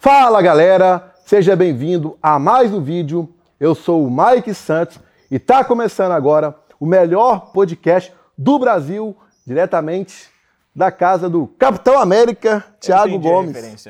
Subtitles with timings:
[0.00, 3.34] Fala galera, seja bem-vindo a mais um vídeo.
[3.58, 10.30] Eu sou o Mike Santos e está começando agora o melhor podcast do Brasil, diretamente
[10.74, 13.88] da casa do Capitão América, Thiago Gomes.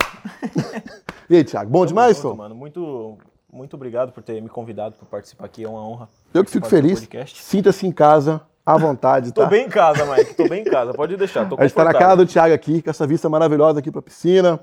[1.28, 2.34] e aí, Thiago, bom demais, senhor?
[2.34, 3.18] mano, muito,
[3.52, 6.08] muito obrigado por ter me convidado para participar aqui, é uma honra.
[6.32, 7.06] Eu que fico feliz.
[7.34, 9.44] Sinta-se em casa, à vontade, tá?
[9.44, 11.84] Tô bem em casa, Mike, tô bem em casa, pode deixar, tô A gente tá
[11.84, 14.58] na casa do Thiago aqui, com essa vista maravilhosa aqui para a piscina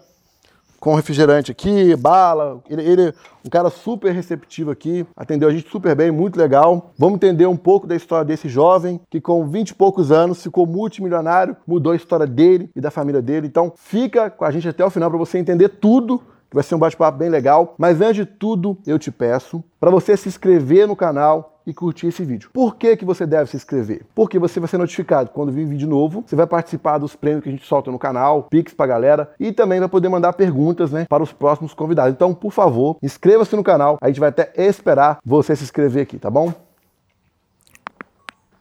[0.80, 2.62] com refrigerante aqui, bala.
[2.70, 3.14] Ele, ele
[3.46, 6.94] um cara super receptivo aqui, atendeu a gente super bem, muito legal.
[6.98, 10.66] Vamos entender um pouco da história desse jovem que com 20 e poucos anos ficou
[10.66, 13.48] multimilionário, mudou a história dele e da família dele.
[13.48, 16.22] Então fica com a gente até o final para você entender tudo
[16.56, 17.76] vai ser um bate-papo bem legal.
[17.78, 22.08] Mas antes de tudo, eu te peço para você se inscrever no canal, e curtir
[22.08, 22.50] esse vídeo.
[22.54, 24.06] Por que, que você deve se inscrever?
[24.14, 27.50] Porque você vai ser notificado quando vir vídeo novo, você vai participar dos prêmios que
[27.50, 31.06] a gente solta no canal, Pix pra galera e também vai poder mandar perguntas né,
[31.10, 32.14] para os próximos convidados.
[32.14, 36.18] Então, por favor, inscreva-se no canal, a gente vai até esperar você se inscrever aqui,
[36.18, 36.54] tá bom?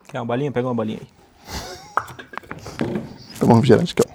[0.08, 0.52] Quer uma balinha?
[0.52, 1.08] Pega uma balinha aí.
[3.38, 4.08] Toma um refrigerante, aqui,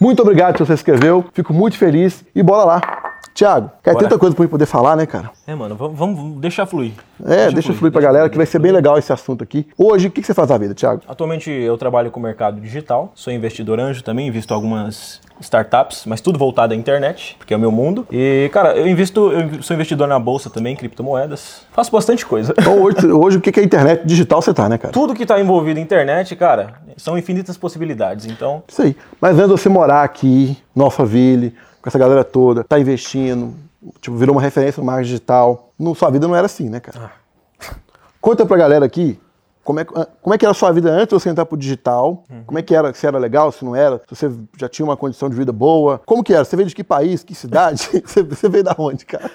[0.00, 3.07] Muito obrigado se você se inscreveu, fico muito feliz e bora lá!
[3.38, 5.30] Tiago, quer tanta coisa pra gente poder falar, né, cara?
[5.46, 6.90] É, mano, vamos, vamos deixar fluir.
[7.24, 9.44] É, deixa, deixa fluir, fluir pra galera, fluir, que vai ser bem legal esse assunto
[9.44, 9.64] aqui.
[9.78, 11.02] Hoje, o que, que você faz da vida, Tiago?
[11.06, 16.20] Atualmente eu trabalho com o mercado digital, sou investidor anjo também, invisto algumas startups, mas
[16.20, 18.08] tudo voltado à internet, porque é o meu mundo.
[18.10, 21.62] E, cara, eu invisto, eu sou investidor na bolsa também, criptomoedas.
[21.70, 22.52] Faço bastante coisa.
[22.58, 24.92] Então, hoje, hoje o que é internet digital você tá, né, cara?
[24.92, 28.26] Tudo que tá envolvido em internet, cara, são infinitas possibilidades.
[28.26, 28.64] Então.
[28.66, 28.96] Isso aí.
[29.20, 31.54] Mas antes de você morar aqui, no Alphaville,
[31.88, 33.54] com essa galera toda, tá investindo,
[34.00, 35.72] tipo, virou uma referência no marketing digital.
[35.78, 37.10] No, sua vida não era assim, né, cara?
[37.60, 37.74] Ah.
[38.20, 39.18] Conta pra galera aqui
[39.64, 42.24] como é, como é que era a sua vida antes de você entrar pro digital,
[42.30, 42.42] uhum.
[42.46, 44.96] como é que era, se era legal, se não era, se você já tinha uma
[44.96, 46.42] condição de vida boa, como que era?
[46.42, 47.86] Você veio de que país, que cidade?
[48.04, 49.30] você, você veio da onde, cara?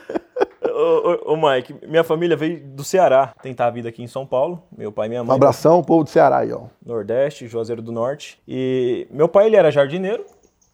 [0.63, 4.63] Ô, ô, Mike, minha família veio do Ceará tentar a vida aqui em São Paulo.
[4.75, 5.31] Meu pai e minha mãe.
[5.31, 6.63] Um abração, povo do Ceará aí, ó.
[6.83, 8.39] Nordeste, Juazeiro do Norte.
[8.47, 10.25] E meu pai, ele era jardineiro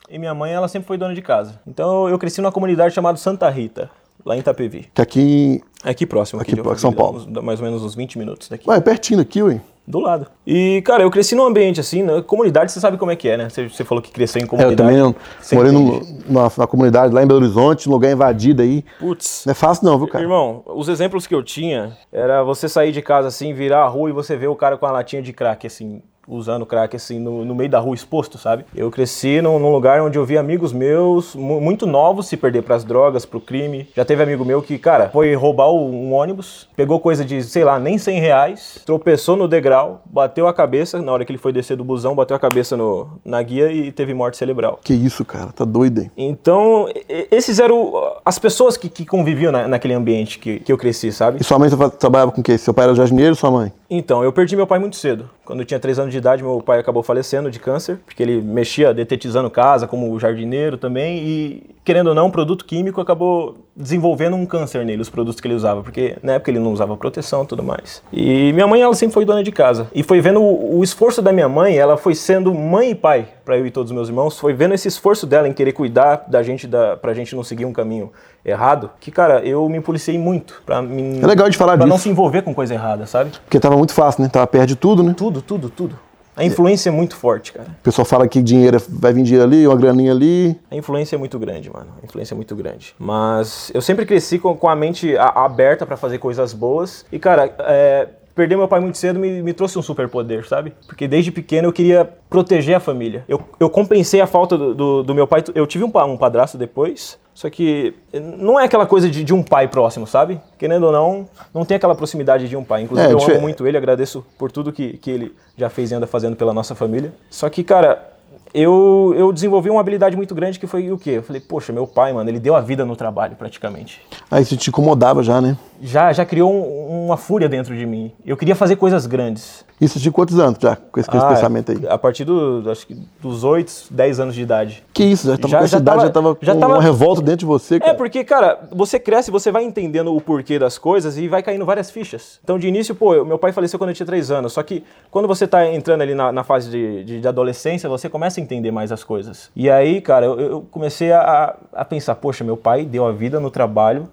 [0.09, 1.59] e minha mãe, ela sempre foi dona de casa.
[1.67, 3.89] Então eu cresci numa comunidade chamada Santa Rita,
[4.25, 4.89] lá em Itapevi.
[4.93, 5.61] Que aqui...
[5.83, 6.41] Aqui próximo.
[6.41, 7.25] Aqui, aqui São Paulo.
[7.41, 8.69] mais ou menos uns 20 minutos daqui.
[8.69, 9.61] Ué, é pertinho aqui, ué.
[9.89, 10.27] Do lado.
[10.45, 13.35] E, cara, eu cresci num ambiente assim, na comunidade, você sabe como é que é,
[13.35, 13.49] né?
[13.49, 14.95] Você, você falou que cresceu em comunidade.
[14.95, 15.15] É, eu também
[15.51, 18.85] morei no, na, na, comunidade lá em Belo Horizonte, um lugar invadido aí.
[18.99, 19.45] Putz.
[19.47, 20.23] Não é fácil não, viu, cara?
[20.23, 24.11] Irmão, os exemplos que eu tinha era você sair de casa assim, virar a rua
[24.11, 27.43] e você ver o cara com a latinha de crack, assim, usando crack assim no,
[27.43, 28.65] no, meio da rua exposto, sabe?
[28.75, 32.75] Eu cresci num, num lugar onde eu vi amigos meus muito novos se perder para
[32.75, 33.87] as drogas, pro crime.
[33.95, 37.79] Já teve amigo meu que, cara, foi roubar um ônibus, pegou coisa de, sei lá,
[37.79, 41.75] nem 100 reais, tropeçou no degrau, bateu a cabeça, na hora que ele foi descer
[41.75, 44.79] do busão, bateu a cabeça no, na guia e teve morte cerebral.
[44.83, 46.11] Que isso, cara, tá doido, hein?
[46.17, 46.87] Então,
[47.31, 51.39] esses eram as pessoas que, que conviviam na, naquele ambiente que, que eu cresci, sabe?
[51.41, 52.57] E sua mãe trabalhava com o quê?
[52.57, 53.71] Seu pai era jardineiro sua mãe?
[53.91, 55.27] Então, eu perdi meu pai muito cedo.
[55.43, 58.39] Quando eu tinha 3 anos de idade, meu pai acabou falecendo de câncer, porque ele
[58.39, 64.35] mexia detetizando casa, como jardineiro também, e querendo ou não, um produto químico acabou desenvolvendo
[64.35, 67.41] um câncer nele, os produtos que ele usava, porque na época ele não usava proteção
[67.41, 68.03] e tudo mais.
[68.13, 69.87] E minha mãe, ela sempre foi dona de casa.
[69.91, 73.27] E foi vendo o, o esforço da minha mãe, ela foi sendo mãe e pai
[73.43, 76.25] para eu e todos os meus irmãos, foi vendo esse esforço dela em querer cuidar
[76.27, 78.11] da gente, da, pra gente não seguir um caminho
[78.45, 81.19] errado, que, cara, eu me policiei muito pra mim.
[81.23, 81.89] É legal de falar pra disso.
[81.89, 83.31] não se envolver com coisa errada, sabe?
[83.31, 84.29] Porque tava muito fácil, né?
[84.29, 85.15] Tava perto de tudo, né?
[85.17, 85.95] Tudo, tudo, tudo.
[86.35, 87.67] A influência é muito forte, cara.
[87.69, 90.59] O pessoal fala que dinheiro é, vai vir dinheiro ali, uma graninha ali.
[90.71, 91.87] A influência é muito grande, mano.
[92.01, 92.95] A influência é muito grande.
[92.97, 97.05] Mas eu sempre cresci com, com a mente aberta para fazer coisas boas.
[97.11, 100.73] E, cara, é, perder meu pai muito cedo me, me trouxe um superpoder, sabe?
[100.87, 103.23] Porque desde pequeno eu queria proteger a família.
[103.27, 105.43] Eu, eu compensei a falta do, do, do meu pai.
[105.53, 107.93] Eu tive um, um padrasto depois, só que
[108.37, 110.39] não é aquela coisa de, de, um pai próximo, sabe?
[110.57, 112.83] Querendo ou não, não tem aquela proximidade de um pai.
[112.83, 115.95] Inclusive, é, eu amo muito ele, agradeço por tudo que, que ele já fez e
[115.95, 117.13] anda fazendo pela nossa família.
[117.29, 118.09] Só que, cara,
[118.53, 121.11] eu, eu desenvolvi uma habilidade muito grande que foi o quê?
[121.11, 124.01] Eu falei, poxa, meu pai, mano, ele deu a vida no trabalho praticamente.
[124.29, 125.57] Ah, isso te incomodava já, né?
[125.81, 128.11] Já, já criou um, uma fúria dentro de mim.
[128.25, 129.65] Eu queria fazer coisas grandes.
[129.79, 131.87] Isso de quantos anos já, com esse, ah, pensamento aí?
[131.87, 134.83] A partir do, acho que dos 8, 10 anos de idade.
[134.93, 136.73] Que isso, já estava com essa idade, já estava já tava...
[136.73, 137.91] uma revolta dentro de você, é, cara.
[137.91, 141.65] É, porque, cara, você cresce, você vai entendendo o porquê das coisas e vai caindo
[141.65, 142.39] várias fichas.
[142.43, 145.29] Então, de início, pô, meu pai faleceu quando eu tinha 3 anos, só que quando
[145.29, 148.71] você está entrando ali na, na fase de, de, de, adolescência, você começa a entender
[148.71, 149.49] mais as coisas.
[149.55, 153.39] E aí, cara, eu, eu comecei a, a pensar, poxa, meu pai deu a vida
[153.39, 154.09] no trabalho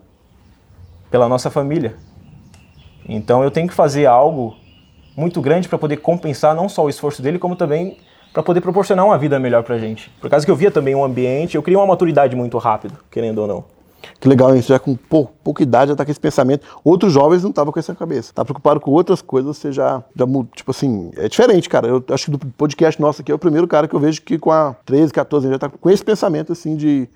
[1.10, 1.94] pela nossa família.
[3.08, 4.54] Então, eu tenho que fazer algo
[5.16, 7.98] muito grande para poder compensar não só o esforço dele, como também
[8.32, 10.10] para poder proporcionar uma vida melhor pra gente.
[10.20, 13.38] Por causa que eu via também um ambiente, eu criei uma maturidade muito rápido, querendo
[13.38, 13.64] ou não.
[14.20, 14.50] Que legal?
[14.50, 16.66] Você já com pou- pouca idade já tá com esse pensamento.
[16.84, 18.32] Outros jovens não estavam com essa cabeça.
[18.34, 21.88] Tá preocupado com outras coisas, você já, já tipo assim, é diferente, cara.
[21.88, 24.38] Eu acho que do podcast nosso aqui é o primeiro cara que eu vejo que
[24.38, 27.08] com a 13, 14 anos já tá com esse pensamento, assim, de...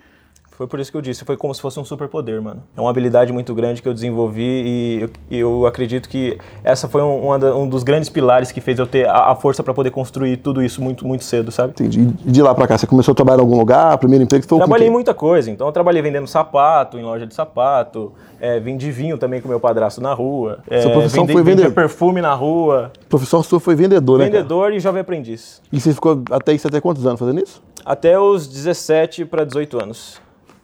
[0.60, 2.62] Foi por isso que eu disse, foi como se fosse um superpoder, mano.
[2.76, 7.00] É uma habilidade muito grande que eu desenvolvi e eu, eu acredito que essa foi
[7.00, 10.36] um, um dos grandes pilares que fez eu ter a, a força para poder construir
[10.36, 11.70] tudo isso muito, muito cedo, sabe?
[11.70, 12.00] Entendi.
[12.26, 13.96] E de lá pra cá, você começou a trabalhar em algum lugar?
[13.96, 17.26] Primeiro emprego foi com Trabalhei em muita coisa, então eu trabalhei vendendo sapato, em loja
[17.26, 20.58] de sapato, é, vendi vinho também com meu padrasto na rua.
[20.68, 21.74] É, Sua profissão vendi- foi vendia vender?
[21.74, 24.36] perfume na rua, Profissão sua foi vendedor, né, cara?
[24.42, 25.62] vendedor e jovem aprendiz.
[25.72, 27.62] E você ficou até isso até quantos anos fazendo isso?
[27.82, 30.20] Até os 17 para 18 anos.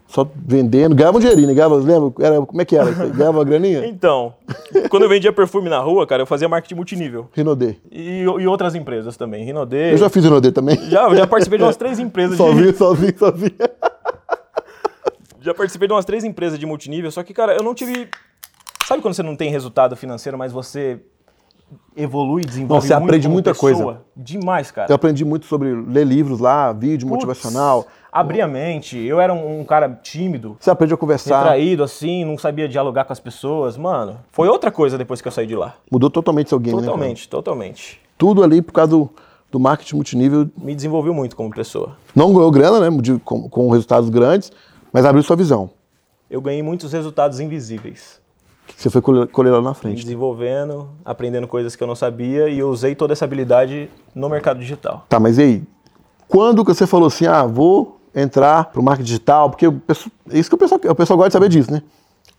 [0.09, 1.55] Só vendendo, ganhava um dinheirinho, né?
[1.55, 2.25] ganhava, lembra?
[2.25, 2.91] Era, como é que era?
[3.11, 3.87] Ganhava uma graninha?
[3.87, 4.35] Então,
[4.89, 7.29] quando eu vendia perfume na rua, cara, eu fazia marketing multinível.
[7.33, 7.77] Rinodê.
[7.91, 9.45] E, e outras empresas também.
[9.45, 9.93] Rinodê.
[9.93, 10.77] Eu já fiz Rinodê também.
[10.89, 12.43] Já, já participei de umas três empresas de.
[12.43, 13.53] Sozinho, sozinho, sozinho.
[15.41, 18.09] Já participei de umas três empresas de multinível, só que, cara, eu não tive.
[18.87, 21.01] Sabe quando você não tem resultado financeiro, mas você
[21.97, 23.73] evolui, desenvolve Não, você muito aprende muita pessoa?
[23.73, 24.01] coisa.
[24.17, 24.91] Demais, cara.
[24.91, 27.87] Eu aprendi muito sobre ler livros lá, vídeo Putz, motivacional.
[28.19, 28.97] Abri a mente.
[28.99, 31.39] Eu era um, um cara tímido, Você aprende a conversar.
[31.41, 33.77] retraído, assim, não sabia dialogar com as pessoas.
[33.77, 35.75] Mano, foi outra coisa depois que eu saí de lá.
[35.91, 36.83] Mudou totalmente seu game, né?
[36.87, 38.01] Totalmente, totalmente.
[38.17, 39.11] Tudo ali por causa do,
[39.53, 40.49] do marketing multinível.
[40.57, 41.97] Me desenvolveu muito como pessoa.
[42.15, 42.97] Não ganhou grana, né?
[43.03, 44.51] de- com, com resultados grandes,
[44.93, 45.69] mas abriu sua visão.
[46.31, 48.21] Eu ganhei muitos resultados invisíveis.
[48.67, 50.03] Que você foi colher, lá na Me frente.
[50.03, 54.59] desenvolvendo, aprendendo coisas que eu não sabia e eu usei toda essa habilidade no mercado
[54.59, 55.05] digital.
[55.09, 55.63] Tá, mas e aí?
[56.27, 59.51] Quando que você falou assim, ah, vou entrar pro marketing digital?
[59.51, 61.83] Porque o pessoal, é isso que o pessoal, o pessoal gosta de saber disso, né?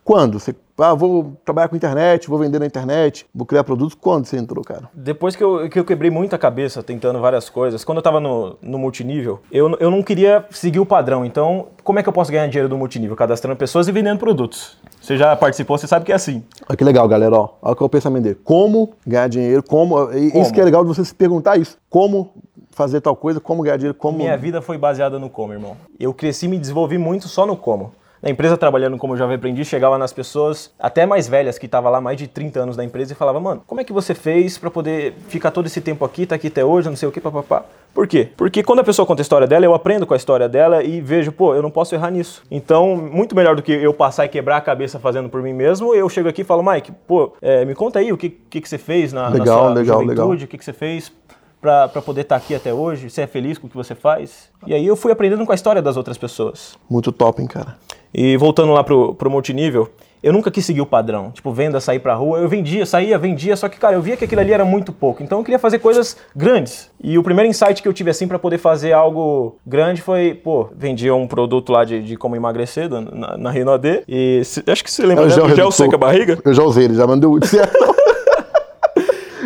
[0.07, 0.39] Quando?
[0.39, 3.93] Você, ah, vou trabalhar com internet, vou vender na internet, vou criar produtos.
[3.93, 4.89] Quando você entrou, cara?
[4.93, 8.55] Depois que eu, que eu quebrei muita cabeça tentando várias coisas, quando eu tava no,
[8.61, 11.25] no multinível, eu, eu não queria seguir o padrão.
[11.25, 13.17] Então, como é que eu posso ganhar dinheiro do multinível?
[13.17, 14.77] Cadastrando pessoas e vendendo produtos.
[15.01, 16.41] Você já participou, você sabe que é assim.
[16.69, 17.49] Olha que legal, galera, ó.
[17.61, 18.39] Olha qual é o pensamento dele.
[18.45, 20.07] Como ganhar dinheiro, como...
[20.07, 20.41] Como?
[20.41, 21.77] Isso que é legal de você se perguntar isso.
[21.89, 22.31] Como
[22.77, 24.19] fazer tal coisa, como ganhar dinheiro, como...
[24.19, 25.75] Minha vida foi baseada no como, irmão.
[25.99, 27.91] Eu cresci e me desenvolvi muito só no como.
[28.21, 31.99] Na empresa, trabalhando como jovem aprendiz, chegava nas pessoas, até mais velhas, que estavam lá
[31.99, 34.69] mais de 30 anos na empresa, e falava, mano, como é que você fez pra
[34.69, 37.63] poder ficar todo esse tempo aqui, tá aqui até hoje, não sei o que, papapá.
[37.93, 38.29] Por quê?
[38.37, 41.01] Porque quando a pessoa conta a história dela, eu aprendo com a história dela e
[41.01, 42.43] vejo, pô, eu não posso errar nisso.
[42.49, 45.95] Então, muito melhor do que eu passar e quebrar a cabeça fazendo por mim mesmo,
[45.95, 48.69] eu chego aqui e falo, Mike, pô, é, me conta aí o que, que, que
[48.69, 50.31] você fez na, na Legal, sua legal, juventude, legal.
[50.31, 51.11] o que, que você fez
[51.61, 54.49] pra pra poder estar aqui até hoje, você é feliz com o que você faz.
[54.65, 56.75] E aí eu fui aprendendo com a história das outras pessoas.
[56.89, 57.75] Muito top, hein, cara.
[58.13, 59.89] E voltando lá pro, pro multinível,
[60.23, 61.29] eu nunca quis seguir o padrão.
[61.29, 62.39] Tipo, venda, sair pra rua.
[62.39, 65.21] Eu vendia, saía, vendia, só que, cara, eu via que aquilo ali era muito pouco.
[65.21, 66.89] Então eu queria fazer coisas grandes.
[67.03, 70.69] E o primeiro insight que eu tive, assim, pra poder fazer algo grande foi, pô,
[70.75, 74.03] vendia um produto lá de, de como emagrecer na, na Rinodê.
[74.07, 75.33] E se- acho que você lembra, o né?
[75.33, 76.39] gel O gel seca a barriga.
[76.43, 77.77] Eu já usei ele, já mandou muito certo.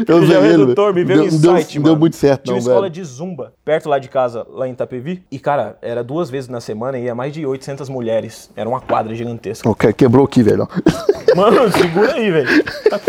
[0.07, 1.98] Eu gel ele, redutor, me veio deu, um deu- insight, Deu mano.
[2.00, 2.94] muito certo, Tinha não, uma escola velho.
[2.94, 5.24] de zumba perto lá de casa, lá em Itapevi.
[5.31, 8.50] E, cara, era duas vezes na semana e ia mais de 800 mulheres.
[8.56, 9.69] Era uma quadra gigantesca.
[9.69, 10.68] Ok, quebrou aqui, velho.
[11.36, 12.63] Mano, segura aí, velho.
[12.89, 13.00] Tá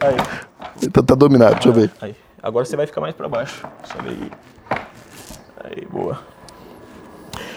[0.00, 1.90] Aí, tá, tá dominado, deixa eu ver.
[2.00, 2.14] aí.
[2.42, 3.66] Agora você vai ficar mais pra baixo.
[3.84, 4.30] Sobe aí.
[5.64, 6.18] Aí, boa.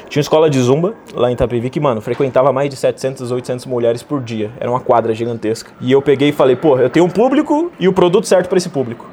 [0.10, 3.68] Tinha uma escola de zumba lá em Itapevi que, mano, frequentava mais de 700, 800
[3.68, 4.50] mulheres por dia.
[4.60, 5.72] Era uma quadra gigantesca.
[5.80, 8.58] E eu peguei e falei, pô, eu tenho um público e o produto certo pra
[8.58, 9.06] esse público.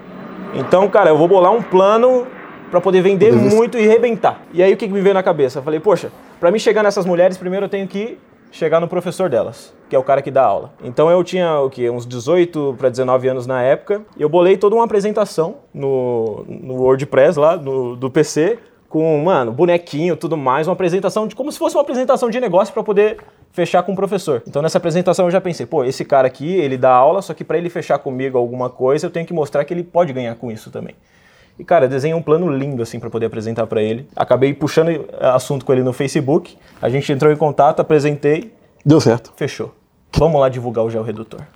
[0.55, 2.27] Então, cara, eu vou bolar um plano
[2.71, 4.41] pra poder vender muito e rebentar.
[4.55, 5.59] E aí o que que me veio na cabeça?
[5.59, 6.11] Eu falei, poxa,
[6.41, 8.19] pra mim chegar nessas mulheres, primeiro eu tenho que
[8.51, 10.73] chegar no professor delas, que é o cara que dá aula.
[10.83, 11.91] Então eu tinha o quê?
[11.91, 14.01] Uns 18 para 19 anos na época.
[14.17, 19.53] E eu bolei toda uma apresentação no, no WordPress lá, no, do PC, com, mano,
[19.53, 23.19] bonequinho, tudo mais, uma apresentação de como se fosse uma apresentação de negócio para poder
[23.53, 24.43] fechar com o professor.
[24.47, 27.43] Então nessa apresentação eu já pensei, pô, esse cara aqui, ele dá aula, só que
[27.45, 30.51] para ele fechar comigo alguma coisa, eu tenho que mostrar que ele pode ganhar com
[30.51, 30.95] isso também.
[31.59, 34.07] E, cara, desenhei um plano lindo, assim, para poder apresentar para ele.
[34.15, 36.55] Acabei puxando assunto com ele no Facebook.
[36.83, 38.53] A gente entrou em contato, apresentei,
[38.85, 39.33] Deu certo.
[39.37, 39.75] fechou.
[40.19, 41.41] Vamos lá divulgar o gel redutor.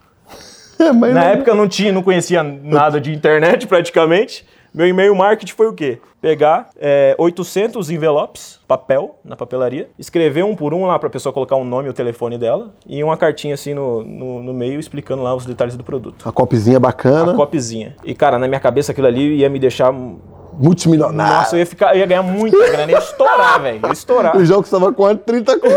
[0.80, 4.46] É, Na não- época eu não tinha, não conhecia nada de internet praticamente.
[4.72, 5.98] Meu e-mail marketing foi o quê?
[6.20, 11.56] Pegar é, 800 envelopes, papel, na papelaria, escrever um por um lá pra pessoa colocar
[11.56, 15.22] o nome e o telefone dela e uma cartinha assim no, no, no meio explicando
[15.22, 16.28] lá os detalhes do produto.
[16.28, 17.32] A copizinha bacana.
[17.32, 17.96] A copizinha.
[18.04, 19.92] E, cara, na minha cabeça aquilo ali ia me deixar
[20.60, 21.36] multimilionário.
[21.36, 23.80] Nossa, eu ia, ficar, eu ia ganhar muita grana, ia estourar, velho.
[23.84, 24.36] Ia estourar.
[24.36, 25.24] O jogo custava quanto?
[25.24, 25.74] 30 conto.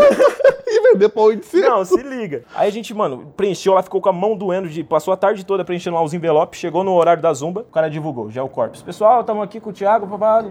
[0.66, 1.68] e vender pra 800.
[1.68, 2.42] Não, se liga.
[2.54, 5.44] Aí a gente, mano, preencheu lá, ficou com a mão doendo, de, passou a tarde
[5.44, 8.82] toda preenchendo lá os envelopes, chegou no horário da Zumba, o cara divulgou, Gel Corpus.
[8.82, 10.44] Pessoal, estamos aqui com o Thiago, papá,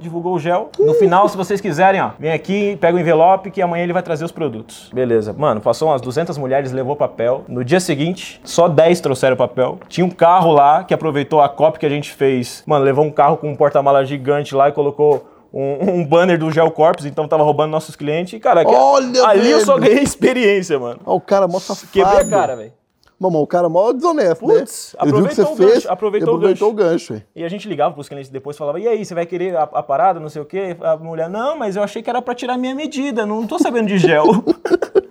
[0.00, 0.70] divulgou o gel.
[0.78, 4.02] No final, se vocês quiserem, ó, vem aqui, pega o envelope que amanhã ele vai
[4.02, 4.90] trazer os produtos.
[4.92, 5.32] Beleza.
[5.36, 7.44] Mano, passou umas 200 mulheres, levou papel.
[7.48, 9.78] No dia seguinte, só 10 trouxeram papel.
[9.88, 12.62] Tinha um carro lá que aproveitou a copy que a gente fez.
[12.66, 16.50] Mano, levou um carro com um porta-mala gigante lá e colocou um, um, banner do
[16.50, 18.32] Gel Corpus, então tava roubando nossos clientes.
[18.32, 19.52] E, cara, Olha, ali velho.
[19.52, 21.00] eu só ganhei experiência, mano.
[21.04, 21.92] Ó, o cara mó safado.
[21.92, 22.72] Quebrei a cara, velho.
[23.20, 25.00] Mamão, o cara mó desonesto, Putz, né?
[25.06, 27.22] Aproveitou o fez, gancho, aproveitou o aproveitou o gancho.
[27.36, 29.82] E a gente ligava pros clientes depois falava, e aí, você vai querer a, a
[29.82, 30.74] parada, não sei o quê?
[30.80, 33.88] A mulher, não, mas eu achei que era pra tirar minha medida, não tô sabendo
[33.88, 34.24] de gel.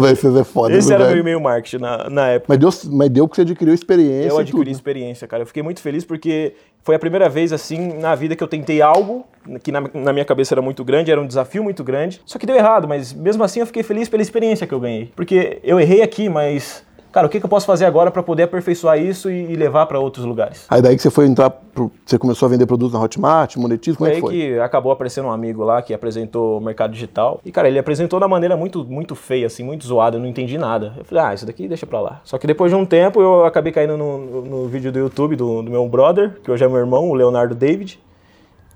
[0.00, 1.20] Velho, vocês é foda, Esse era meu velho?
[1.20, 2.46] e-mail marketing na, na época.
[2.48, 4.70] Mas deu, mas deu que você adquiriu experiência Eu adquiri tudo.
[4.74, 5.42] experiência, cara.
[5.42, 8.80] Eu fiquei muito feliz porque foi a primeira vez, assim, na vida que eu tentei
[8.80, 9.26] algo
[9.62, 12.20] que na, na minha cabeça era muito grande, era um desafio muito grande.
[12.24, 15.12] Só que deu errado, mas mesmo assim eu fiquei feliz pela experiência que eu ganhei.
[15.16, 16.84] Porque eu errei aqui, mas,
[17.16, 19.86] cara, o que, que eu posso fazer agora pra poder aperfeiçoar isso e, e levar
[19.86, 20.66] pra outros lugares?
[20.68, 23.96] Aí daí que você foi entrar, pro- você começou a vender produtos na Hotmart, monetiza,
[23.96, 24.32] como é que foi?
[24.32, 27.40] que acabou aparecendo um amigo lá que apresentou o mercado digital.
[27.44, 30.58] E, cara, ele apresentou da maneira muito, muito feia, assim, muito zoada, eu não entendi
[30.58, 30.92] nada.
[30.98, 32.20] Eu falei, ah, isso daqui deixa pra lá.
[32.22, 35.36] Só que depois de um tempo eu acabei caindo no, no- no vídeo do YouTube
[35.36, 37.98] do, do meu brother, que hoje é meu irmão, o Leonardo David.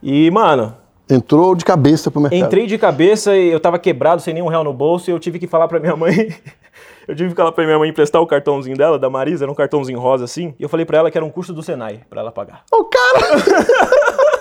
[0.02, 0.74] E, mano,
[1.12, 2.38] Entrou de cabeça pro mercado.
[2.38, 5.40] entrei de cabeça e eu tava quebrado, sem nenhum real no bolso, e eu tive
[5.40, 6.14] que falar pra minha mãe.
[7.08, 9.54] Eu tive que falar pra minha mãe emprestar o cartãozinho dela, da Marisa, era um
[9.54, 10.54] cartãozinho rosa assim.
[10.58, 12.64] E eu falei pra ela que era um curso do Senai, pra ela pagar.
[12.72, 13.20] Ô, cara,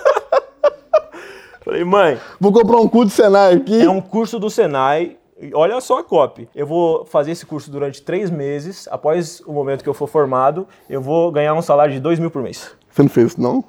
[1.62, 3.82] Falei, mãe, vou comprar um cu de Senai aqui.
[3.82, 5.16] É um curso do Senai.
[5.54, 6.48] Olha só a copy.
[6.54, 8.88] Eu vou fazer esse curso durante três meses.
[8.90, 12.30] Após o momento que eu for formado, eu vou ganhar um salário de dois mil
[12.30, 12.70] por mês.
[12.90, 13.62] Você não fez isso, não?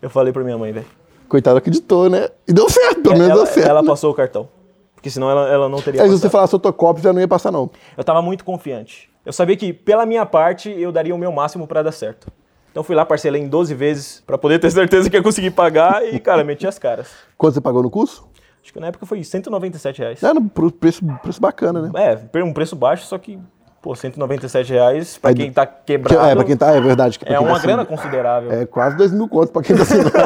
[0.00, 0.86] Eu falei pra minha mãe, velho.
[1.28, 2.28] Coitado, acreditou, né?
[2.46, 3.68] E deu certo, pelo menos Ela, deu certo.
[3.68, 3.88] ela né?
[3.88, 4.48] passou o cartão.
[4.98, 7.52] Porque senão ela, ela não teria Aí se você falasse autocópio, já não ia passar,
[7.52, 7.70] não.
[7.96, 9.08] Eu tava muito confiante.
[9.24, 12.26] Eu sabia que, pela minha parte, eu daria o meu máximo pra dar certo.
[12.72, 16.04] Então fui lá, parcelei em 12 vezes pra poder ter certeza que ia conseguir pagar
[16.04, 17.08] e, cara, meti as caras.
[17.36, 18.26] Quanto você pagou no curso?
[18.60, 20.20] Acho que na época foi 197 reais.
[20.20, 21.90] Era um preço, preço bacana, né?
[21.94, 23.38] É, um preço baixo, só que,
[23.80, 26.26] pô, 197 reais pra Aí- quem tá Que- quebrado.
[26.28, 27.20] é, pra quem tá, é verdade.
[27.24, 28.50] É tá uma assim, grana considerável.
[28.50, 30.10] É quase dois mil contos pra quem tá assinando.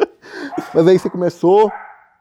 [0.72, 1.70] Mas aí você começou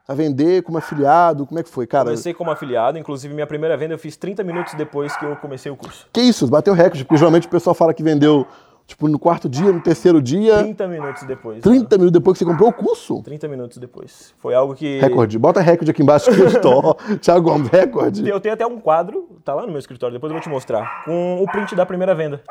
[0.07, 2.05] a vender como afiliado, como é que foi, cara?
[2.05, 5.72] Comecei como afiliado, inclusive minha primeira venda eu fiz 30 minutos depois que eu comecei
[5.72, 6.07] o curso.
[6.12, 8.45] Que isso, bateu recorde, porque geralmente o pessoal fala que vendeu,
[8.86, 11.62] tipo, no quarto dia, no terceiro dia, 30 minutos depois.
[11.62, 13.22] 30 minutos depois que você comprou o curso.
[13.24, 14.33] 30 minutos depois.
[14.39, 15.00] Foi algo que.
[15.00, 15.39] Recorde.
[15.39, 16.93] Bota recorde aqui embaixo escrito, ó.
[17.22, 18.27] Thiago Gomes, recorde.
[18.27, 21.05] Eu tenho até um quadro, tá lá no meu escritório, depois eu vou te mostrar,
[21.05, 22.41] com o print da primeira venda.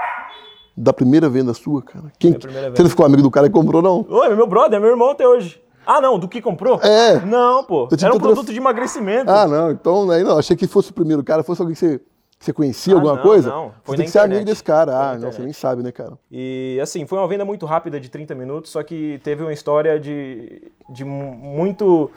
[0.75, 2.07] Da primeira venda sua, cara.
[2.19, 4.07] Quem, Você não ficou amigo do cara que comprou, não?
[4.09, 5.61] Oi, meu brother, é meu irmão até hoje.
[5.87, 6.81] Ah, não, do que comprou?
[6.83, 7.21] É.
[7.21, 7.89] Não, pô.
[7.91, 9.31] Era um trans- produto de emagrecimento.
[9.31, 9.71] Ah, não.
[9.71, 10.39] Então, aí não.
[10.39, 11.99] Achei que fosse o primeiro cara, fosse alguém que você,
[12.39, 13.49] que você conhecia, Ah, alguma não, coisa.
[13.51, 13.65] não.
[13.67, 14.93] Você Foi tem na que ser amigo desse cara.
[14.93, 16.13] Foi Ah, não, você nem sabe, né, cara?
[16.31, 19.99] E assim, foi uma venda muito rápida de 30 minutos, só que teve uma história
[19.99, 22.11] de, de mu- muito,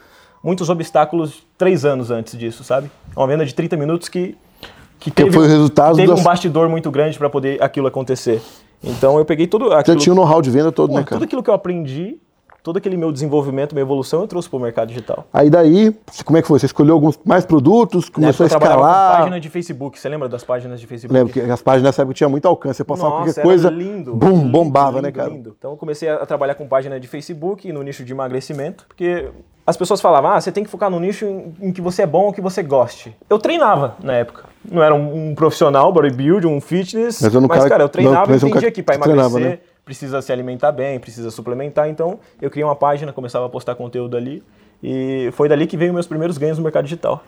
[0.43, 2.89] muitos obstáculos três anos antes disso, sabe?
[3.15, 4.38] Uma venda de 30 minutos que,
[5.00, 8.41] que teve, foi o resultado teve das- um bastidor muito grande para poder aquilo acontecer.
[8.84, 11.15] Então eu peguei tudo Já aquilo, tinha o know-how de venda todo, Pô, né, cara?
[11.15, 12.19] tudo aquilo que eu aprendi,
[12.65, 15.27] todo aquele meu desenvolvimento, minha evolução, eu trouxe pro mercado digital.
[15.31, 15.95] Aí daí,
[16.25, 16.57] como é que foi?
[16.57, 19.17] Você escolheu alguns mais produtos, começou a trabalhava com escalar.
[19.19, 20.00] página de Facebook.
[20.00, 21.13] Você lembra das páginas de Facebook?
[21.15, 22.77] Lembro que as páginas nessa época tinham muito alcance.
[22.77, 25.29] Você postava Nossa, qualquer coisa, lindo, bum, lindo, bombava, né, lindo, cara?
[25.29, 25.55] lindo.
[25.60, 29.29] Então eu comecei a trabalhar com página de Facebook no nicho de emagrecimento, porque
[29.67, 31.24] as pessoas falavam, ah, você tem que focar no nicho
[31.62, 33.15] em, que você é bom ou que você goste.
[33.29, 34.45] Eu treinava na época.
[34.67, 37.89] Não era um, um profissional, bodybuild, um fitness, Mas eu não mas cara- cara, eu
[37.89, 39.75] treinava não, e mas um entendia que para que treinava, emagrecer né?
[39.85, 44.17] Precisa se alimentar bem, precisa suplementar, então eu criei uma página, começava a postar conteúdo
[44.17, 44.43] ali,
[44.83, 47.23] e foi dali que veio meus primeiros ganhos no mercado digital.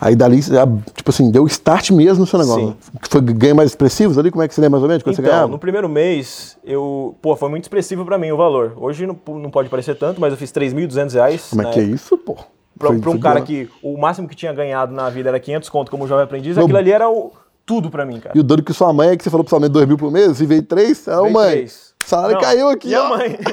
[0.00, 2.76] Aí dali, tipo assim, deu start mesmo no seu negócio.
[3.10, 4.30] Foi ganho mais expressivos ali?
[4.30, 5.02] Como é que você lembra mais ou menos?
[5.02, 8.74] Quando Então, no primeiro mês, eu, pô, foi muito expressivo pra mim o valor.
[8.76, 11.48] Hoje não, não pode parecer tanto, mas eu fiz 3.200 reais.
[11.50, 11.96] Como é que é época.
[11.96, 12.36] isso, pô?
[12.78, 15.90] Pra, pra um cara que o máximo que tinha ganhado na vida era 500 conto
[15.90, 17.32] como jovem aprendiz, aquilo ali era o,
[17.66, 18.36] tudo pra mim, cara.
[18.36, 20.40] E o doido que sua mãe é que você falou pessoalmente 2 mil por mês
[20.40, 21.06] e veio 3?
[21.06, 21.66] Não, Veio mãe.
[22.04, 23.08] O salário Não, caiu aqui, Minha ó.
[23.10, 23.38] mãe.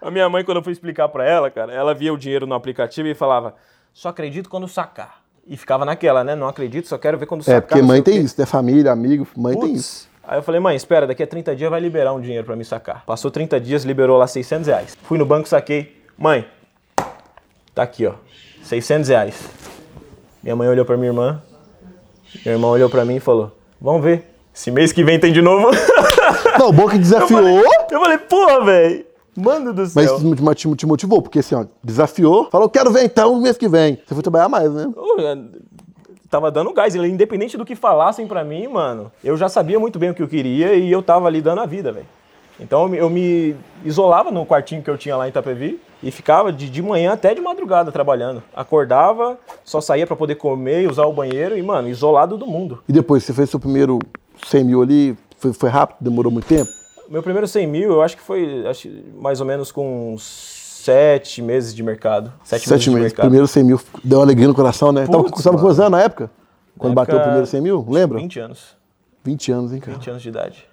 [0.00, 2.54] A minha mãe, quando eu fui explicar pra ela, cara, ela via o dinheiro no
[2.54, 3.54] aplicativo e falava:
[3.92, 5.22] só acredito quando sacar.
[5.46, 6.34] E ficava naquela, né?
[6.34, 7.56] Não acredito, só quero ver quando sacar.
[7.56, 8.44] É, porque mãe tem isso, né?
[8.46, 10.08] Família, amigo, mãe tem isso.
[10.22, 12.64] Aí eu falei, mãe, espera, daqui a 30 dias vai liberar um dinheiro pra me
[12.64, 13.02] sacar.
[13.04, 14.96] Passou 30 dias, liberou lá 600 reais.
[15.02, 16.02] Fui no banco, saquei.
[16.16, 16.46] Mãe,
[17.74, 18.14] tá aqui, ó,
[18.62, 19.34] 600 reais.
[20.42, 21.42] Minha mãe olhou pra minha irmã,
[22.44, 25.42] minha irmã olhou pra mim e falou, vamos ver, esse mês que vem tem de
[25.42, 25.70] novo.
[26.58, 27.40] Não, o bom que desafiou,
[27.90, 29.06] Eu falei, porra, velho.
[29.36, 30.18] Mano do mas céu.
[30.20, 33.98] te, te- te motivou, porque assim, ó, desafiou, falou, quero ver então mês que vem.
[34.06, 34.86] Você foi trabalhar mais, né?
[34.96, 35.36] Eu
[36.30, 40.10] Tava dando gás, independente do que falassem pra mim, mano, eu já sabia muito bem
[40.10, 42.06] o que eu queria e eu tava ali dando a vida, velho.
[42.58, 46.52] Então eu me- eu isolava no quartinho que eu tinha lá em Itapevi e ficava
[46.52, 48.40] de, de manhã até de madrugada trabalhando.
[48.54, 52.80] Acordava, só saía pra poder comer e usar o banheiro e, mano, isolado do mundo.
[52.88, 53.98] E depois, você fez seu primeiro
[54.46, 56.70] 100 mil ali, foi, foi rápido, demorou muito tempo?
[57.08, 58.88] Meu primeiro 100 mil, eu acho que foi acho,
[59.20, 62.32] mais ou menos com sete meses de mercado.
[62.42, 63.02] Sete, meses Sete meses.
[63.02, 63.24] mercado.
[63.26, 65.06] Primeiro 100 mil, deu uma alegria no coração, né?
[65.06, 66.30] Tava, Putz, tava com quantos anos na época?
[66.78, 67.86] Quando Na bateu o época, primeiro 100 mil?
[67.88, 68.18] Lembra?
[68.18, 68.76] 20 anos.
[69.22, 69.98] 20 anos, hein, cara?
[69.98, 70.64] 20 anos de idade.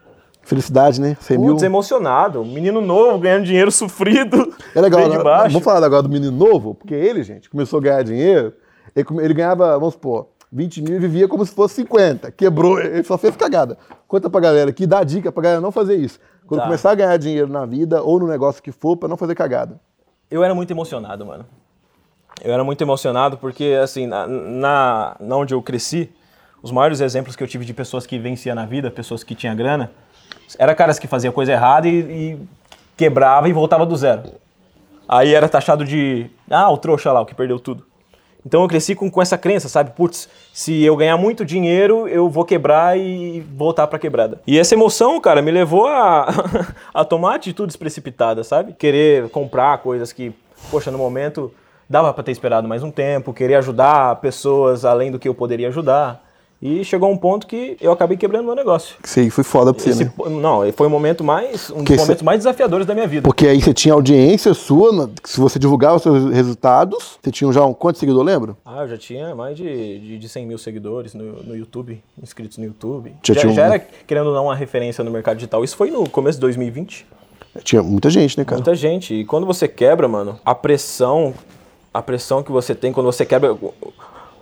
[0.41, 1.17] Felicidade, né?
[1.19, 1.51] 100 mil.
[1.51, 2.45] Putz, emocionado.
[2.45, 4.53] Menino novo, ganhando dinheiro sofrido.
[4.73, 5.21] É legal, né?
[5.21, 5.49] baixo.
[5.51, 8.53] Vamos falar agora do menino novo, porque ele, gente, começou a ganhar dinheiro,
[8.95, 12.31] ele, ele ganhava, vamos supor, 20 mil e vivia como se fosse 50.
[12.31, 13.77] Quebrou, ele só fez cagada.
[14.08, 16.20] Conta pra galera aqui, dá dica pra galera não fazer isso.
[16.46, 16.65] Quando Tá.
[16.65, 19.79] começar a ganhar dinheiro na vida ou no negócio que for, pra não fazer cagada.
[20.29, 21.46] Eu era muito emocionado, mano.
[22.43, 26.10] Eu era muito emocionado porque, assim, na, na, na onde eu cresci,
[26.62, 29.55] os maiores exemplos que eu tive de pessoas que venciam na vida, pessoas que tinham
[29.55, 29.91] grana,
[30.58, 32.39] era caras que faziam coisa errada e, e
[32.98, 34.24] quebrava e voltava do zero.
[35.08, 37.86] Aí era taxado de, ah, o trouxa lá, o que perdeu tudo.
[38.45, 39.91] Então eu cresci com, com essa crença, sabe?
[39.91, 44.41] Putz, se eu ganhar muito dinheiro, eu vou quebrar e voltar pra quebrada.
[44.48, 46.27] E essa emoção, cara, me levou a,
[46.93, 48.74] a tomar atitudes precipitadas, sabe?
[48.74, 50.33] Querer comprar coisas que,
[50.69, 51.53] poxa, no momento
[51.89, 55.67] dava pra ter esperado mais um tempo, querer ajudar pessoas além do que eu poderia
[55.67, 56.30] ajudar.
[56.62, 58.96] E chegou um ponto que eu acabei quebrando meu negócio.
[59.03, 60.12] Isso aí foi foda pra você, Esse né?
[60.30, 63.24] não, foi o momento mais, um Porque dos momentos mais desafiadores da minha vida.
[63.24, 67.65] Porque aí você tinha audiência sua, se você divulgava os seus resultados, você tinha já
[67.65, 68.56] um quanto de seguidor, lembra?
[68.63, 69.63] Ah, eu já tinha mais de,
[70.00, 73.12] de, de 100 mil seguidores no, no YouTube, inscritos no YouTube.
[73.24, 75.63] Já Já, tinha um- já era, querendo ou não, uma referência no mercado digital.
[75.63, 77.08] Isso foi no começo de 2020.
[77.63, 78.58] Tinha muita gente, né, cara?
[78.58, 79.15] Muita gente.
[79.15, 81.34] E quando você quebra, mano, a pressão,
[81.91, 83.58] a pressão que você tem quando você quebra,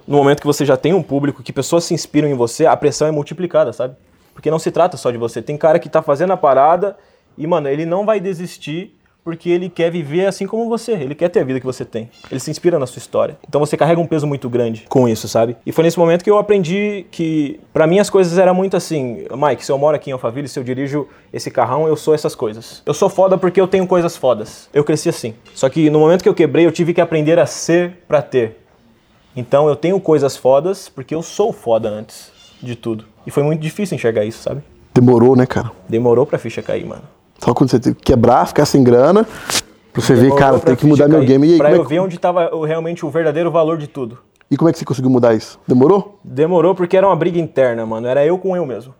[0.10, 2.76] no momento que você já tem um público, que pessoas se inspiram em você, a
[2.76, 3.96] pressão é multiplicada, sabe?
[4.34, 5.40] Porque não se trata só de você.
[5.40, 6.98] Tem cara que tá fazendo a parada
[7.38, 10.94] e, mano, ele não vai desistir porque ele quer viver assim como você.
[10.94, 12.10] Ele quer ter a vida que você tem.
[12.32, 13.38] Ele se inspira na sua história.
[13.48, 15.56] Então você carrega um peso muito grande com isso, sabe?
[15.64, 19.28] E foi nesse momento que eu aprendi que, pra mim, as coisas eram muito assim.
[19.32, 22.34] Mike, se eu moro aqui em Alphaville, se eu dirijo esse carrão, eu sou essas
[22.34, 22.82] coisas.
[22.84, 24.70] Eu sou foda porque eu tenho coisas fodas.
[24.74, 25.36] Eu cresci assim.
[25.54, 28.58] Só que no momento que eu quebrei, eu tive que aprender a ser pra ter.
[29.36, 33.06] Então eu tenho coisas fodas porque eu sou foda antes de tudo.
[33.26, 34.62] E foi muito difícil enxergar isso, sabe?
[34.94, 35.72] Demorou, né, cara?
[35.88, 37.04] Demorou pra ficha cair, mano.
[37.38, 39.24] Só quando você teve que quebrar, ficar sem grana,
[39.94, 41.48] pra você ver, Demorou cara, pra tem que mudar meu cair, game.
[41.48, 43.88] E aí, pra como é eu que- ver onde tava realmente o verdadeiro valor de
[43.88, 44.18] tudo.
[44.52, 45.60] e como é que você conseguiu mudar isso?
[45.68, 46.20] Demorou?
[46.24, 48.08] Demorou porque era uma briga interna, mano.
[48.08, 48.94] Era eu com eu mesmo.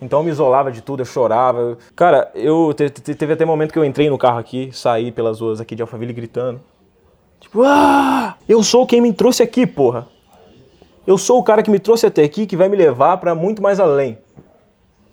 [0.00, 1.76] Então eu me isolava de tudo, eu chorava.
[1.94, 5.40] Cara, eu te- te- teve até momento que eu entrei no carro aqui, saí pelas
[5.40, 6.60] ruas aqui de Alphaville gritando.
[7.46, 10.06] Tipo, ah, eu sou quem me trouxe aqui, porra.
[11.06, 13.62] Eu sou o cara que me trouxe até aqui, que vai me levar pra muito
[13.62, 14.18] mais além.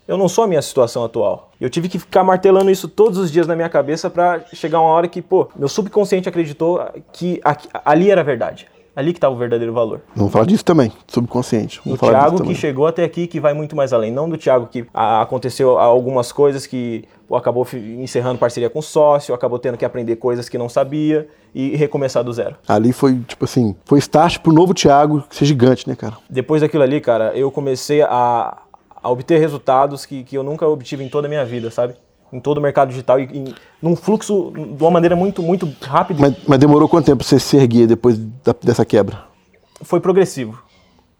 [0.06, 1.52] Eu não sou a minha situação atual.
[1.60, 4.90] Eu tive que ficar martelando isso todos os dias na minha cabeça pra chegar uma
[4.90, 6.80] hora que, pô, meu subconsciente acreditou
[7.12, 8.66] que aqui- ali era a verdade.
[8.96, 10.02] Ali que tava o verdadeiro valor.
[10.14, 11.80] Vamos falar disso também, subconsciente.
[11.84, 12.54] Vamos Do Thiago que também.
[12.54, 14.10] chegou até aqui, que vai muito mais além.
[14.12, 19.34] Não do Thiago que ah, aconteceu algumas coisas que pô, acabou encerrando parceria com sócio,
[19.34, 22.56] acabou tendo que aprender coisas que não sabia e recomeçar do zero.
[22.66, 26.16] Ali foi, tipo assim, foi start pro novo Thiago ser gigante, né, cara?
[26.28, 28.56] Depois daquilo ali, cara, eu comecei a,
[29.02, 31.94] a obter resultados que, que eu nunca obtive em toda a minha vida, sabe?
[32.32, 36.20] Em todo o mercado digital e em, num fluxo, de uma maneira muito, muito rápida.
[36.20, 39.24] Mas, mas demorou quanto tempo você se erguer depois da- dessa quebra?
[39.82, 40.60] Foi progressivo.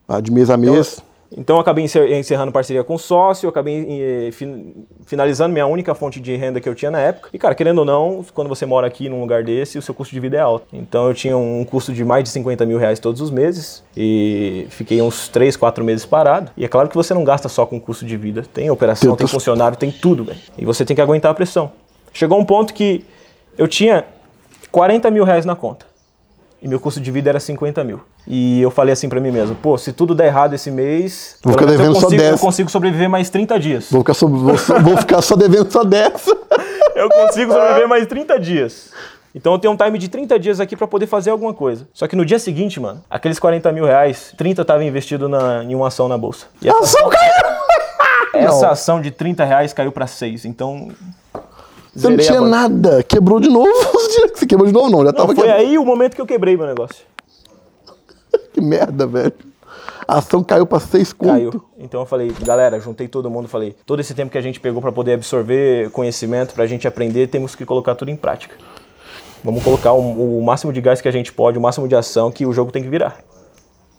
[0.09, 1.03] Ah, de mês a mês?
[1.37, 5.92] Então eu acabei encer- encerrando parceria com sócio, eu acabei eh, fin- finalizando minha única
[5.94, 7.29] fonte de renda que eu tinha na época.
[7.33, 10.14] E cara, querendo ou não, quando você mora aqui num lugar desse, o seu custo
[10.14, 10.66] de vida é alto.
[10.73, 14.66] Então eu tinha um custo de mais de 50 mil reais todos os meses e
[14.70, 16.53] fiquei uns 3, 4 meses parado.
[16.57, 18.44] E é claro que você não gasta só com custo de vida.
[18.55, 20.38] Tem operação, Tem tem funcionário, tem tudo, velho.
[20.57, 21.73] E você tem que aguentar a pressão.
[22.12, 23.05] Chegou um ponto que
[23.59, 24.05] eu tinha
[24.70, 25.85] 40 mil reais na conta
[26.62, 28.01] e meu custo de vida era 50 mil.
[28.27, 31.53] E eu falei assim pra mim mesmo, pô, se tudo der errado esse mês, Vou
[31.53, 32.33] ficar menos eu devendo só consigo, 10.
[32.33, 33.87] eu consigo sobreviver mais 30 dias.
[33.91, 36.35] Vou ficar só, vou vou ficar só devendo só dessa.
[36.95, 38.91] Eu consigo sobreviver mais 30 dias.
[39.35, 41.89] Então eu tenho um time de 30 dias aqui pra poder fazer alguma coisa.
[41.93, 45.75] Só que no dia seguinte, mano, aqueles 40 mil reais, 30 tava investido na, em
[45.75, 46.47] uma ação na bolsa.
[46.63, 47.33] E essa, Ação caiu!
[48.47, 50.45] essa ação de 30 reais caiu pra 6.
[50.45, 50.89] Então.
[51.93, 53.03] Você não tinha nada.
[53.03, 53.69] Quebrou de novo.
[54.33, 54.99] Você quebrou de novo, não.
[55.01, 55.61] Já Não, tava foi quebrado.
[55.61, 57.05] aí o momento que eu quebrei meu negócio.
[58.55, 59.33] Que merda, velho.
[60.07, 61.51] A ação caiu pra seis Caiu.
[61.51, 61.64] conto.
[61.79, 64.81] Então eu falei, galera, juntei todo mundo, falei, todo esse tempo que a gente pegou
[64.81, 68.55] pra poder absorver conhecimento, pra gente aprender, temos que colocar tudo em prática.
[69.43, 72.31] Vamos colocar o, o máximo de gás que a gente pode, o máximo de ação
[72.31, 73.19] que o jogo tem que virar.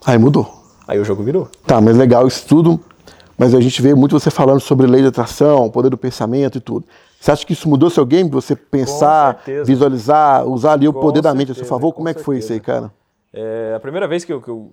[0.04, 0.50] Aí mudou.
[0.88, 1.48] Aí o jogo virou.
[1.66, 2.80] Tá, mas legal isso tudo.
[3.36, 6.60] Mas a gente vê muito você falando sobre lei de atração, poder do pensamento e
[6.60, 6.86] tudo.
[7.20, 8.30] Você acha que isso mudou seu game?
[8.30, 9.64] Você pensar, certeza.
[9.64, 11.92] visualizar, usar ali o Com poder da mente a seu certeza, favor?
[11.92, 12.90] com Como é que foi isso aí, cara?
[13.32, 14.72] É, a primeira vez que eu, que, eu,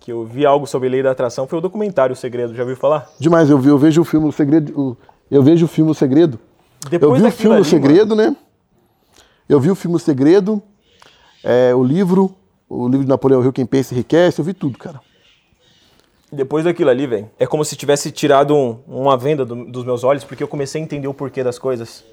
[0.00, 2.76] que eu vi algo sobre lei da atração foi o documentário O Segredo, já ouviu
[2.76, 3.10] falar?
[3.18, 4.72] Demais, eu, vi, eu vejo o filme O Segredo.
[4.80, 4.96] o-
[5.30, 6.38] eu vejo o filme O Segredo.
[6.84, 8.36] eu Depois vi o filme O ali, Segredo, né?
[9.48, 10.62] Eu vi o filme O Segredo,
[11.42, 12.34] é, o livro,
[12.68, 15.00] o livro de Napoleão Hill, Quem Pensa Enriquece, eu vi tudo, cara.
[16.32, 20.02] Depois daquilo ali, velho, é como se tivesse tirado um- uma venda do- dos meus
[20.04, 22.04] olhos, porque eu comecei a entender o porquê das coisas.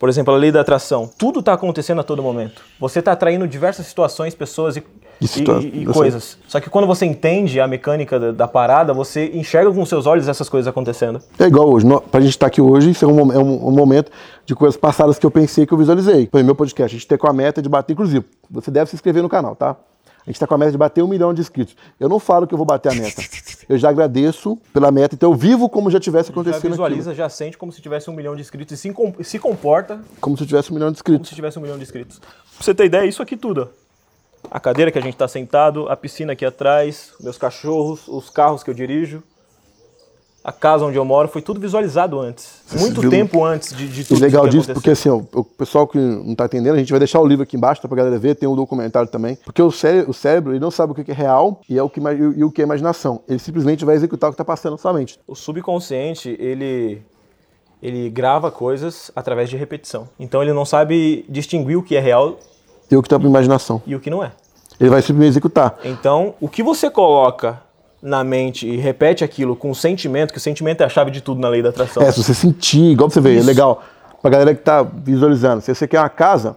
[0.00, 1.08] Por exemplo, a lei da atração.
[1.18, 2.62] Tudo tá acontecendo a todo momento.
[2.80, 4.82] Você tá atraindo diversas situações, pessoas e,
[5.20, 5.44] E e- sei.
[5.92, 6.38] coisas.
[6.48, 10.26] Só que quando você entende a mecânica da, da parada, você enxerga com seus olhos
[10.26, 11.20] essas coisas acontecendo.
[11.38, 11.84] É igual hoje.
[11.86, 14.10] nó- Pra gente estar aqui hoje, isso é um, é um- um momento
[14.46, 16.14] de coisas passadas que eu pensei que eu visualizei.
[16.22, 18.96] Exemplo, meu podcast, a gente tem com a meta de bater, inclusive, você deve se
[18.96, 19.76] inscrever no canal, tá?
[20.22, 21.74] A gente está com a meta de bater um milhão de inscritos.
[21.98, 23.22] Eu não falo que eu vou bater a meta.
[23.68, 27.28] Eu já agradeço pela meta, então eu vivo como já tivesse Já acontecendo visualiza, já
[27.28, 30.08] sente como se tivesse um milhão de inscritos e se, com- se comporta aquilo.
[30.20, 31.28] Como se tivesse um milhão de como inscritos.
[31.28, 32.18] se tivesse um milhão de inscritos.
[32.18, 32.28] Pra
[32.64, 33.70] você ter ideia, isso aqui tudo.
[34.50, 38.62] A cadeira que a gente tá sentado, a piscina aqui atrás, meus cachorros, os carros
[38.62, 39.22] que eu dirijo,
[40.42, 42.62] a casa onde eu moro, foi tudo visualizado antes.
[42.78, 43.10] Muito viu?
[43.10, 45.86] tempo antes de, de E tudo legal isso que disso, porque assim, ó, o pessoal
[45.86, 48.18] que não tá entendendo, a gente vai deixar o livro aqui embaixo tá pra galera
[48.18, 49.36] ver, tem um documentário também.
[49.44, 51.90] Porque o, cére o cérebro, ele não sabe o que é real e, é o
[51.90, 52.00] que,
[52.36, 53.20] e o que é imaginação.
[53.28, 55.18] Ele simplesmente vai executar o que tá passando na sua mente.
[55.26, 57.02] O subconsciente, ele
[57.82, 60.08] ele grava coisas através de repetição.
[60.18, 62.38] Então ele não sabe distinguir o que é real
[62.90, 63.82] E o que tá pra imaginação.
[63.86, 64.32] e o que não é.
[64.78, 65.78] Ele vai simplesmente executar.
[65.84, 67.60] Então, o que você coloca
[68.02, 71.20] na mente e repete aquilo com o sentimento, que o sentimento é a chave de
[71.20, 72.02] tudo na lei da atração.
[72.02, 73.46] É, se você sentir, igual você vê, é Isso.
[73.46, 73.82] legal.
[74.22, 76.56] Pra galera que tá visualizando, se você quer uma casa,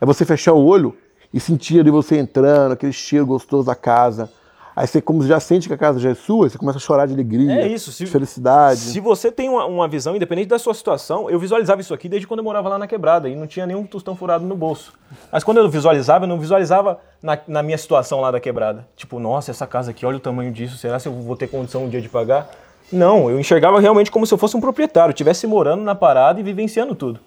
[0.00, 0.94] é você fechar o olho
[1.32, 4.30] e sentir ali você entrando, aquele cheiro gostoso da casa.
[4.78, 7.06] Aí você, como já sente que a casa já é sua, você começa a chorar
[7.06, 8.78] de alegria, É isso, se- de felicidade.
[8.78, 12.28] Se você tem uma, uma visão, independente da sua situação, eu visualizava isso aqui desde
[12.28, 14.92] quando eu morava lá na quebrada e não tinha nenhum tostão furado no bolso.
[15.32, 18.86] Mas quando eu visualizava, eu não visualizava na, na minha situação lá da quebrada.
[18.94, 21.82] Tipo, nossa, essa casa aqui, olha o tamanho disso, será que eu vou ter condição
[21.86, 22.48] um dia de pagar?
[22.92, 26.42] Não, eu enxergava realmente como se eu fosse um proprietário, estivesse morando na parada e
[26.44, 27.18] vivenciando tudo.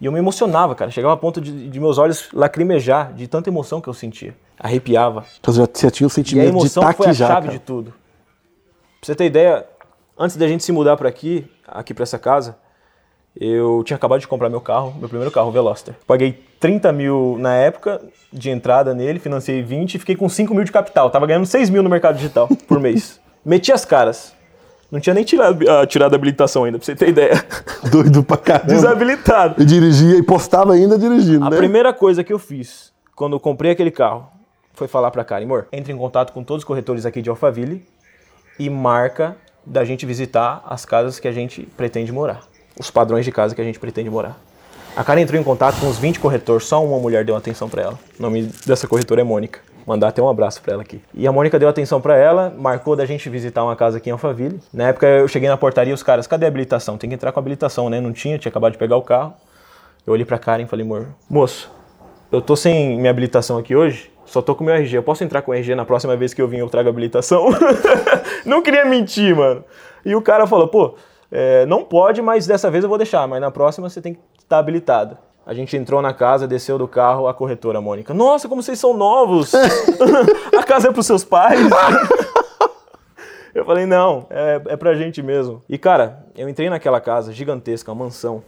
[0.00, 0.90] E eu me emocionava, cara.
[0.90, 4.34] Chegava a ponto de, de meus olhos lacrimejar de tanta emoção que eu sentia.
[4.62, 5.24] Arrepiava.
[5.40, 7.26] Então você já, você tinha o E a sentimento de emoção estar foi a já.
[7.28, 7.58] chave cara.
[7.58, 7.90] de tudo.
[7.92, 9.64] Pra você ter ideia,
[10.18, 12.58] antes da gente se mudar pra aqui, aqui pra essa casa,
[13.34, 15.94] eu tinha acabado de comprar meu carro, meu primeiro carro, o Veloster.
[16.06, 20.64] Paguei 30 mil na época de entrada nele, financei 20 e fiquei com 5 mil
[20.64, 21.08] de capital.
[21.10, 23.18] Tava ganhando 6 mil no mercado digital por mês.
[23.42, 24.34] Meti as caras.
[24.92, 27.42] Não tinha nem tirado, ah, tirado a habilitação ainda, pra você ter ideia.
[27.90, 28.66] Doido pra caramba.
[28.66, 29.62] Desabilitado.
[29.62, 31.56] E dirigia e postava ainda dirigindo, A né?
[31.56, 34.26] primeira coisa que eu fiz quando eu comprei aquele carro
[34.80, 37.84] foi falar pra Karen, amor, entre em contato com todos os corretores aqui de Alphaville
[38.58, 42.40] e marca da gente visitar as casas que a gente pretende morar.
[42.78, 44.40] Os padrões de casa que a gente pretende morar.
[44.96, 47.82] A Karen entrou em contato com uns 20 corretores, só uma mulher deu atenção pra
[47.82, 47.98] ela.
[48.18, 49.60] O nome dessa corretora é Mônica.
[49.86, 51.02] Mandar até um abraço pra ela aqui.
[51.12, 54.12] E a Mônica deu atenção pra ela, marcou da gente visitar uma casa aqui em
[54.12, 54.60] Alphaville.
[54.72, 56.96] Na época eu cheguei na portaria, os caras, cadê a habilitação?
[56.96, 58.00] Tem que entrar com a habilitação, né?
[58.00, 59.34] Não tinha, tinha acabado de pegar o carro.
[60.06, 61.70] Eu olhei pra Karen e falei, amor, moço,
[62.32, 64.96] eu tô sem minha habilitação aqui hoje, só tô com meu RG.
[64.96, 67.48] Eu posso entrar com o RG na próxima vez que eu vim eu trago habilitação?
[68.46, 69.64] não queria mentir, mano.
[70.04, 70.94] E o cara falou, pô,
[71.32, 74.20] é, não pode, mas dessa vez eu vou deixar, mas na próxima você tem que
[74.38, 75.18] estar habilitado.
[75.44, 78.14] A gente entrou na casa, desceu do carro, a corretora Mônica.
[78.14, 79.52] Nossa, como vocês são novos!
[80.56, 81.68] a casa é pros seus pais?
[83.52, 85.60] Eu falei, não, é, é pra gente mesmo.
[85.68, 88.44] E cara, eu entrei naquela casa gigantesca, uma mansão,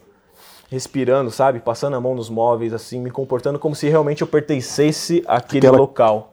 [0.72, 1.60] respirando, sabe?
[1.60, 5.76] Passando a mão nos móveis, assim, me comportando como se realmente eu pertencesse àquele Aquela-
[5.78, 6.32] local,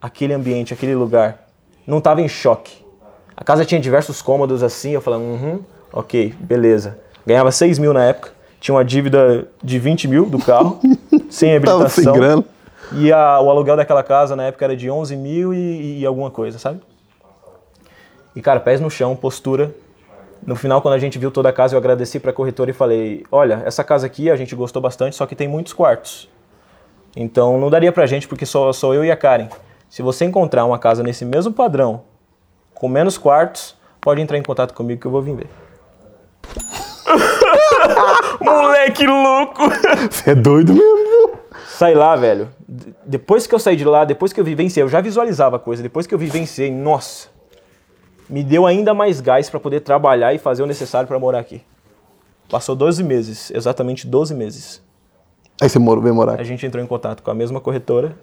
[0.00, 1.46] aquele ambiente, aquele lugar.
[1.86, 2.84] Não tava em choque.
[3.36, 5.60] A casa tinha diversos cômodos assim, eu falei, uhum,
[5.92, 6.98] ok, beleza.
[7.26, 10.78] Ganhava 6 mil na época, tinha uma dívida de 20 mil do carro,
[11.28, 12.12] sem Tava sem habilitação.
[12.14, 12.44] grana.
[12.92, 16.30] E a- o aluguel daquela casa na época era de 11 mil e, e alguma
[16.30, 16.80] coisa, sabe?
[18.36, 19.74] E, cara, pés no chão, postura.
[20.46, 23.24] No final, quando a gente viu toda a casa, eu agradeci pra corretora e falei:
[23.32, 26.28] Olha, essa casa aqui a gente gostou bastante, só que tem muitos quartos.
[27.16, 29.48] Então não daria pra gente, porque só sou eu e a Karen.
[29.88, 32.02] Se você encontrar uma casa nesse mesmo padrão,
[32.74, 35.46] com menos quartos, pode entrar em contato comigo que eu vou vir ver.
[38.40, 39.62] Moleque louco!
[40.10, 41.38] Você é doido mesmo?
[41.68, 42.48] Saí lá, velho.
[42.68, 45.58] D- Depois que eu saí de lá, depois que eu vivenciei, eu já visualizava a
[45.58, 45.82] coisa.
[45.82, 47.28] Depois que eu vivenciei, nossa,
[48.28, 51.62] me deu ainda mais gás para poder trabalhar e fazer o necessário para morar aqui.
[52.48, 54.82] Passou 12 meses, exatamente 12 meses.
[55.60, 56.44] Aí você morou, veio morar A aqui.
[56.44, 58.16] gente entrou em contato com a mesma corretora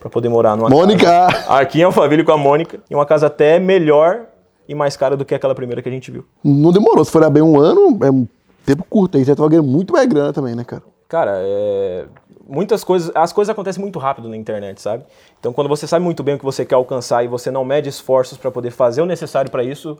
[0.00, 1.04] para poder morar numa Mônica!
[1.04, 1.52] casa.
[1.58, 4.26] Aqui em Alphaville com a Mônica, em uma casa até melhor
[4.68, 6.24] e mais cara do que aquela primeira que a gente viu.
[6.42, 7.04] Não demorou.
[7.04, 8.26] Se for bem um ano, é um
[8.64, 9.16] tempo curto.
[9.18, 10.82] Aí já tava ganhando muito mais grana também, né, cara?
[11.08, 12.06] Cara, é...
[12.48, 15.04] muitas coisas, as coisas acontecem muito rápido na internet, sabe?
[15.38, 17.88] Então, quando você sabe muito bem o que você quer alcançar e você não mede
[17.88, 19.98] esforços para poder fazer o necessário para isso,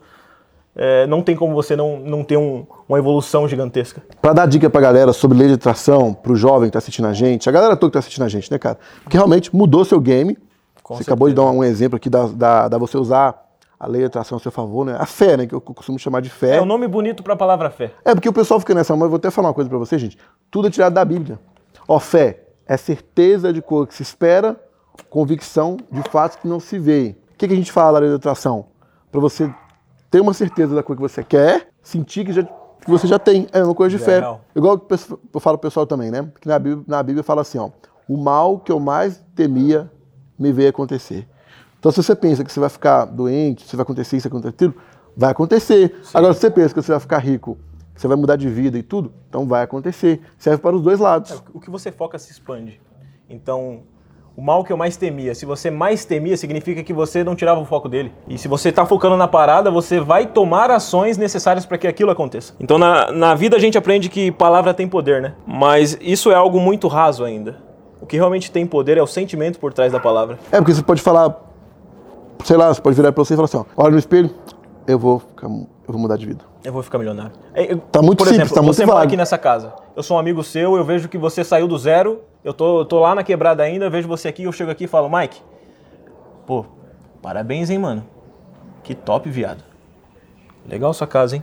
[0.75, 4.03] é, não tem como você não, não ter um- uma evolução gigantesca.
[4.21, 7.13] Pra dar dica pra galera sobre lei de atração, pro jovem que tá assistindo a
[7.13, 8.79] gente, a galera toda que tá assistindo a gente, né, cara?
[9.03, 10.37] Porque realmente mudou seu game.
[10.83, 13.44] Com você acabou de dar um exemplo aqui da, da, da você usar
[13.85, 14.97] a lei de atração a seu favor, né?
[14.99, 15.47] A fé, né?
[15.47, 16.57] Que eu costumo chamar de fé.
[16.57, 17.93] É um nome bonito para a palavra fé.
[18.03, 19.99] É porque o pessoal fica nessa, mas eu vou até falar uma coisa pra você,
[19.99, 20.19] gente.
[20.51, 21.39] Tudo é tirado da Bíblia.
[21.87, 24.59] Ó, fé é certeza de coisa que se espera,
[25.11, 27.15] convicção de fatos que não se vê.
[27.33, 28.67] O que, que a gente fala na lei da atração?
[29.13, 29.53] Pra você
[30.11, 33.47] ter uma certeza da coisa que você quer, sentir que, já, que você já tem.
[33.53, 34.23] É uma coisa de fé.
[34.57, 36.27] Igual que eu falo pro pessoal também, né?
[36.41, 37.69] Que na Bíblia, na Bíblia fala assim, ó.
[38.09, 39.91] O mal que eu mais temia
[40.39, 41.29] me veio acontecer.
[41.85, 44.75] Então, se você pensa que você vai ficar doente, se vai acontecer isso, acontecer aquilo,
[45.15, 45.95] vai acontecer.
[46.15, 47.59] Agora, se você pensa que você vai ficar rico,
[47.95, 50.23] que você vai mudar de vida e tudo, então vai acontecer.
[50.39, 51.43] Serve para os dois lados.
[51.53, 52.81] O que você foca se expande.
[53.29, 53.83] Então,
[54.35, 57.61] o mal que eu mais temia, se você mais temia, significa que você não tirava
[57.61, 58.15] o foco dele.
[58.27, 62.11] E se você está focando na parada, você vai tomar ações necessárias para que aquilo
[62.11, 62.55] aconteça.
[62.59, 65.35] Então, na, na vida a gente aprende que palavra tem poder, né?
[65.47, 67.63] Mas isso é algo muito raso ainda.
[68.01, 70.39] O que realmente tem poder é o sentimento por trás da palavra.
[70.51, 71.44] É porque você pode falar,
[72.45, 74.31] sei lá, você pode virar para você e falar assim, ó, olha no espelho,
[74.87, 76.45] eu vou, ficar, eu vou mudar de vida.
[76.63, 77.33] Eu vou ficar milionário.
[77.53, 79.09] É, eu- Tá muito Por simples, exemplo, tá muito você mora vago.
[79.09, 79.73] aqui nessa casa.
[79.97, 82.21] Eu sou um amigo seu, eu vejo que você saiu do zero.
[82.45, 84.85] Eu tô, eu tô lá na quebrada ainda, eu vejo você aqui, eu chego aqui
[84.85, 85.41] e falo, Mike,
[86.47, 86.65] pô,
[87.23, 88.05] parabéns, hein, mano.
[88.83, 89.63] Que top, viado.
[90.69, 91.43] Legal sua casa, hein?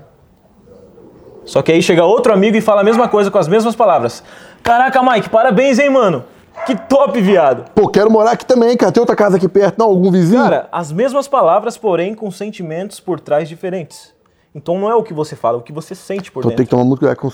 [1.45, 4.23] Só que aí chega outro amigo e fala a mesma coisa com as mesmas palavras.
[4.61, 6.23] Caraca, Mike, parabéns, hein, mano.
[6.65, 7.71] Que top, viado.
[7.73, 8.91] Pô, quero morar aqui também, cara.
[8.91, 9.87] Tem outra casa aqui perto, não?
[9.87, 10.43] Algum vizinho?
[10.43, 14.13] Cara, as mesmas palavras, porém com sentimentos por trás diferentes.
[14.53, 16.57] Então não é o que você fala, é o que você sente por então dentro.
[16.57, 17.29] tem que tomar muito cuidado com,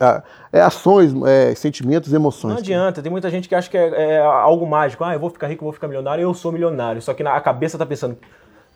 [0.00, 2.54] ah, é ações, é, sentimentos e emoções.
[2.54, 5.04] Não adianta, tem muita gente que acha que é, é algo mágico.
[5.04, 7.00] Ah, eu vou ficar rico, eu vou ficar milionário, eu sou milionário.
[7.00, 8.18] Só que na a cabeça tá pensando,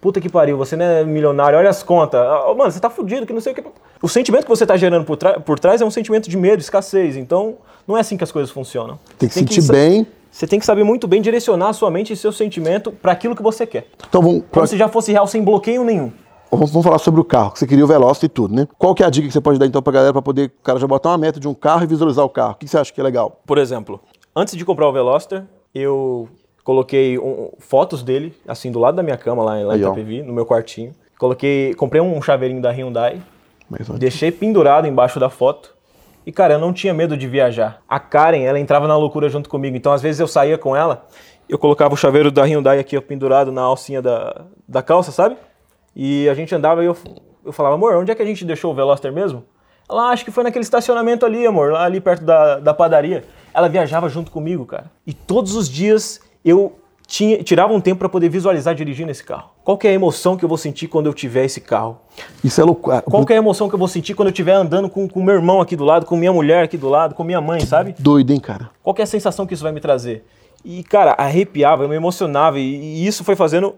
[0.00, 2.20] puta que pariu, você não é milionário, olha as contas.
[2.20, 3.64] Ah, Mano, você tá fudido, que não sei o que.
[4.00, 7.16] O sentimento que você tá gerando por, por trás é um sentimento de medo, escassez.
[7.16, 7.56] Então,
[7.88, 8.98] não é assim que as coisas funcionam.
[9.18, 10.06] Tem que Você sentir sa- bem.
[10.30, 13.34] Você tem que saber muito bem direcionar a sua mente e seu sentimento para aquilo
[13.34, 13.88] que você quer.
[14.08, 16.12] Então vamos, Como se já fosse real sem bloqueio nenhum.
[16.50, 18.68] vamos, vamos falar sobre o carro, que você queria o Veloster e tudo, né?
[18.78, 20.62] Qual que é a dica que você pode dar então pra galera pra poder o
[20.62, 22.52] cara já botar uma meta de um carro e visualizar o carro?
[22.52, 23.40] O que que você acha que é legal?
[23.46, 24.00] Por exemplo,
[24.36, 26.28] antes de comprar o Veloster, eu
[26.62, 29.80] coloquei um- fotos dele, assim, do lado da minha cama, lá, lá em.
[29.80, 30.92] Itapevi, no meu quartinho.
[31.18, 33.20] Coloquei, comprei um chaveirinho da Hyundai,
[33.98, 35.74] deixei pendurado embaixo da foto.
[36.28, 37.80] E, cara, eu não tinha medo de viajar.
[37.88, 39.78] A Karen, ela entrava na loucura junto comigo.
[39.78, 41.06] Então, às vezes, eu saía com ela,
[41.48, 45.38] eu colocava o chaveiro da Hyundai aqui, pendurado na alcinha da, da calça, sabe?
[45.96, 46.94] E a gente andava e eu,
[47.46, 49.42] eu falava, amor, onde é que a gente deixou o Veloster mesmo?
[49.88, 53.24] Ela, "Ah, acho que foi naquele estacionamento ali, amor, lá ali perto da, da padaria.
[53.54, 54.90] Ela viajava junto comigo, cara.
[55.06, 59.48] E todos os dias eu tinha, tirava um tempo para poder visualizar dirigindo esse carro.
[59.64, 61.98] Qual é a emoção que eu vou sentir quando eu tiver esse carro?
[62.44, 63.00] Isso é loucura.
[63.00, 65.22] Qual que é a emoção que eu vou sentir quando eu estiver andando com o
[65.24, 67.94] meu irmão aqui do lado, com minha mulher aqui do lado, com minha mãe, sabe?
[67.98, 68.70] Doido, hein, cara?
[68.82, 70.22] Qual é a sensação que isso vai me trazer?
[70.62, 73.74] E, cara, arrepiava, eu me emocionava e, e isso foi fazendo.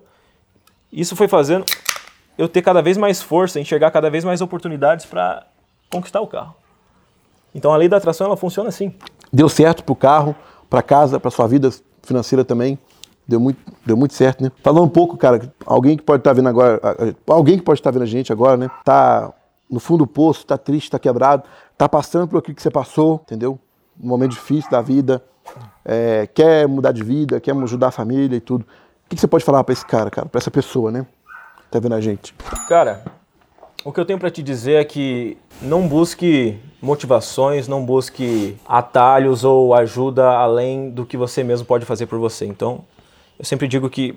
[0.92, 1.64] Isso foi fazendo
[2.36, 5.46] eu ter cada vez mais força, enxergar cada vez mais oportunidades para
[5.88, 6.56] conquistar o carro.
[7.54, 8.92] Então a lei da atração ela funciona assim.
[9.32, 10.34] Deu certo pro carro,
[10.68, 11.70] pra casa, pra sua vida
[12.02, 12.76] financeira também.
[13.30, 14.50] Deu muito, deu muito certo, né?
[14.60, 16.80] Falando um pouco, cara, alguém que pode estar vendo agora,
[17.28, 18.68] alguém que pode estar vendo a gente agora, né?
[18.84, 19.32] Tá
[19.70, 21.44] no fundo do poço, tá triste, tá quebrado,
[21.78, 23.56] tá passando por aquilo que você passou, entendeu?
[24.02, 25.22] Um momento difícil da vida,
[25.84, 28.62] é, quer mudar de vida, quer ajudar a família e tudo.
[28.62, 31.06] O que que você pode falar pra esse cara, cara, pra essa pessoa, né?
[31.70, 32.34] Tá vendo a gente?
[32.68, 33.04] Cara,
[33.84, 39.44] o que eu tenho para te dizer é que não busque motivações, não busque atalhos
[39.44, 42.44] ou ajuda além do que você mesmo pode fazer por você.
[42.44, 42.84] Então,
[43.40, 44.14] eu sempre digo que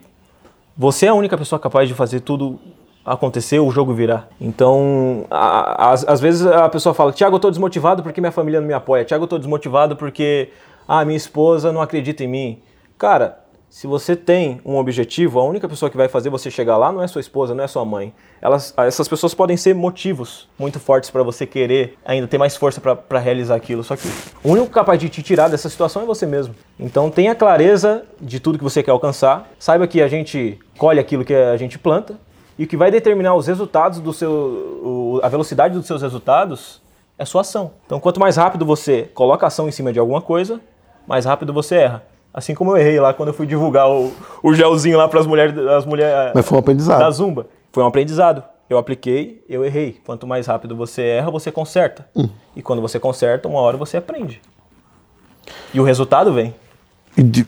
[0.78, 2.60] você é a única pessoa capaz de fazer tudo
[3.06, 4.28] acontecer, o jogo virar.
[4.40, 8.68] Então, a- às, vezes a pessoa fala: Tiago, eu tô desmotivado porque minha família não
[8.68, 9.06] me apoia.
[9.06, 10.50] Tiago, eu tô desmotivado porque
[10.86, 12.62] ah, minha esposa não acredita em mim.
[12.98, 13.40] Cara,
[13.74, 17.02] se você tem um objetivo, a única pessoa que vai fazer você chegar lá não
[17.02, 18.14] é sua esposa, não é sua mãe.
[18.40, 22.80] Elas, essas pessoas podem ser motivos muito fortes para você querer ainda ter mais força
[22.80, 23.84] para realizar aquilo.
[23.84, 24.08] Só que
[24.44, 26.54] o único capaz de te tirar dessa situação é você mesmo.
[26.80, 29.50] Então tenha clareza de tudo que você quer alcançar.
[29.58, 32.20] Saiba que a gente colhe aquilo que a gente planta.
[32.60, 35.20] E o que vai determinar os resultados do seu.
[35.24, 36.80] a velocidade dos seus resultados
[37.18, 37.72] é sua ação.
[37.88, 40.62] Então, quanto mais rápido você coloca ação em cima de alguma coisa,
[41.08, 42.13] mais rápido você erra.
[42.34, 45.28] Assim como eu errei lá quando eu fui divulgar o, o gelzinho lá para as
[45.28, 47.00] mulheres, as mulheres Mas foi um aprendizado.
[47.00, 47.46] da Zumba.
[47.72, 48.44] Foi um aprendizado.
[48.70, 50.00] Eu apliquei, eu errei.
[50.06, 52.08] Quanto mais rápido você erra, você conserta.
[52.56, 54.42] E quando você conserta, uma hora você aprende.
[55.74, 56.56] E o resultado vem.
[57.16, 57.46] De-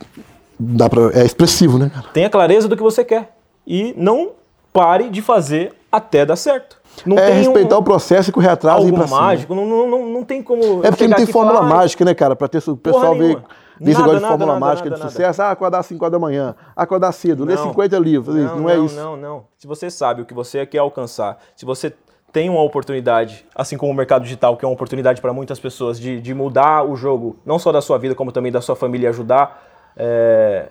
[0.59, 2.07] dá pra, é expressivo, né, cara?
[2.13, 3.35] Tenha clareza do que você quer.
[3.65, 4.33] E não
[4.71, 6.77] pare de fazer até dar certo.
[7.05, 9.19] Não é respeitar um, o processo e correr atrás e ir pra cima.
[9.21, 9.55] mágico.
[9.55, 10.85] Não, não, não, não tem como.
[10.85, 12.35] É porque não tem fórmula falar, "Ah, mágica, né, cara?
[12.35, 13.37] Pra ter o pessoal ver
[13.79, 15.11] Nada, negócio de nada, fórmula nada, mágica nada, de nada.
[15.11, 15.41] sucesso.
[15.41, 17.69] Ah, acordar às 5 horas da manhã, acordar cedo, ler Não.
[17.69, 18.35] 50 livros.
[18.35, 18.95] Não, não é isso.
[18.95, 19.45] Não, não.
[19.57, 21.93] Se você sabe o que você quer alcançar, se você
[22.31, 25.99] tem uma oportunidade, assim como o mercado digital, que é uma oportunidade para muitas pessoas
[25.99, 29.07] de, de mudar o jogo, não só da sua vida, como também da sua família,
[29.07, 29.63] e ajudar
[29.95, 30.69] é,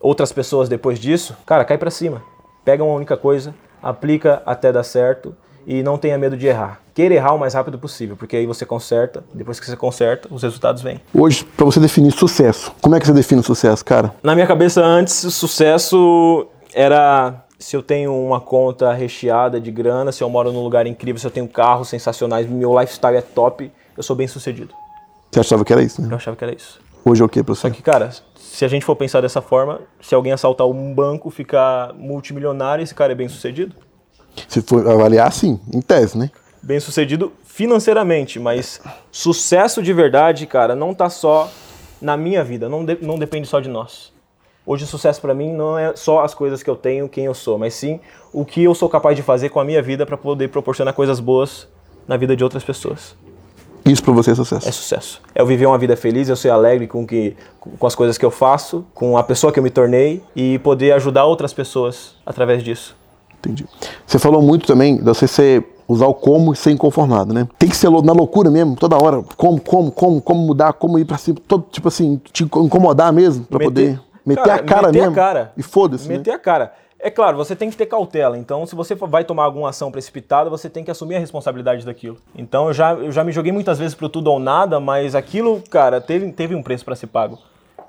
[0.00, 2.22] outras pessoas depois disso, cara, cai para cima.
[2.64, 5.36] Pega uma única coisa, aplica até dar certo
[5.66, 6.80] e não tenha medo de errar.
[6.94, 10.42] Queira errar o mais rápido possível, porque aí você conserta, depois que você conserta, os
[10.42, 11.00] resultados vêm.
[11.12, 14.14] Hoje, pra você definir sucesso, como é que você define sucesso, cara?
[14.22, 20.12] Na minha cabeça antes, o sucesso era se eu tenho uma conta recheada de grana,
[20.12, 23.72] se eu moro num lugar incrível, se eu tenho carros sensacionais, meu lifestyle é top,
[23.96, 24.72] eu sou bem sucedido.
[25.30, 26.08] Você achava que era isso, né?
[26.10, 26.80] Eu achava que era isso.
[27.04, 27.62] Hoje é o que pra você?
[27.62, 31.30] Só que, cara, se a gente for pensar dessa forma, se alguém assaltar um banco,
[31.30, 33.74] ficar multimilionário, esse cara é bem sucedido?
[34.48, 36.30] Se for avaliar, sim, em tese, né?
[36.62, 41.50] Bem sucedido financeiramente, mas sucesso de verdade, cara, não tá só
[42.00, 44.12] na minha vida, não, de- não depende só de nós.
[44.66, 47.34] Hoje o sucesso pra mim não é só as coisas que eu tenho, quem eu
[47.34, 48.00] sou, mas sim
[48.32, 51.20] o que eu sou capaz de fazer com a minha vida pra poder proporcionar coisas
[51.20, 51.68] boas
[52.06, 53.14] na vida de outras pessoas.
[53.84, 54.68] Isso pra você é sucesso.
[54.68, 55.22] É sucesso.
[55.32, 57.36] É eu viver uma vida feliz, eu ser alegre com, que,
[57.78, 60.90] com as coisas que eu faço, com a pessoa que eu me tornei e poder
[60.92, 62.96] ajudar outras pessoas através disso.
[63.38, 63.66] Entendi.
[64.06, 67.46] Você falou muito também de você ser, usar o como e ser inconformado, né?
[67.58, 69.22] Tem que ser na loucura mesmo, toda hora.
[69.36, 71.38] Como, como, como, como mudar, como ir pra cima.
[71.46, 75.12] Todo, tipo assim, te incomodar mesmo pra poder meter Cara, a cara meter mesmo.
[75.12, 75.52] a cara.
[75.56, 76.16] E foda-se, né?
[76.16, 76.72] Meter a cara.
[76.98, 78.38] É claro, você tem que ter cautela.
[78.38, 82.16] Então, se você vai tomar alguma ação precipitada, você tem que assumir a responsabilidade daquilo.
[82.34, 85.62] Então, eu já, eu já me joguei muitas vezes pro tudo ou nada, mas aquilo,
[85.70, 87.38] cara, teve, teve um preço para ser pago.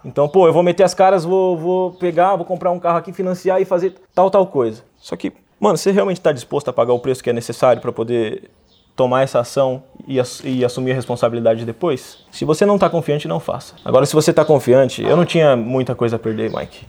[0.03, 3.11] Então, pô, eu vou meter as caras, vou, vou pegar, vou comprar um carro aqui,
[3.11, 4.83] financiar e fazer tal, tal coisa.
[4.99, 7.91] Só que, mano, você realmente está disposto a pagar o preço que é necessário para
[7.91, 8.49] poder
[8.95, 12.19] tomar essa ação e, ass- e assumir a responsabilidade depois?
[12.31, 13.75] Se você não tá confiante, não faça.
[13.85, 16.85] Agora, se você tá confiante, eu não tinha muita coisa a perder, Mike.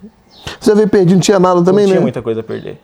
[0.59, 2.03] Você veio perdido, não tinha nada também, não tinha né?
[2.03, 2.79] muita coisa a perder.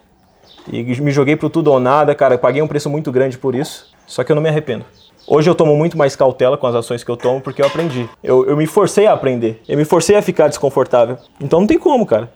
[0.71, 2.39] E me joguei pro tudo ou nada, cara.
[2.39, 3.93] Paguei um preço muito grande por isso.
[4.07, 4.85] Só que eu não me arrependo.
[5.27, 8.09] Hoje eu tomo muito mais cautela com as ações que eu tomo porque eu aprendi.
[8.23, 9.63] Eu, eu me forcei a aprender.
[9.69, 11.17] Eu me forcei a ficar desconfortável.
[11.41, 12.31] Então não tem como, cara.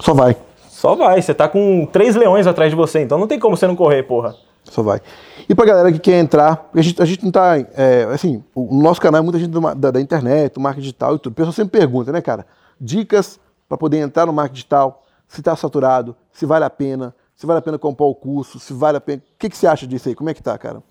[0.00, 0.36] Só vai.
[0.84, 1.22] Só vai.
[1.22, 3.00] Você tá com três leões atrás de você.
[3.00, 4.36] Então não tem como você não correr, porra.
[4.64, 5.00] Só vai.
[5.48, 7.56] E pra galera que quer entrar, porque a gente, a gente não tá.
[7.56, 11.16] é, assim, o nosso canal é muita gente do da, da internet, do marketing digital
[11.16, 11.32] e tudo.
[11.32, 12.46] O pessoal sempre pergunta, né, cara?
[12.78, 17.46] Dicas pra poder entrar no marketing digital, se tá saturado, se vale a pena, se
[17.46, 19.22] vale a pena comprar o curso, se vale a pena.
[19.34, 20.14] O que, que você acha disso aí?
[20.14, 20.82] Como é que tá, cara?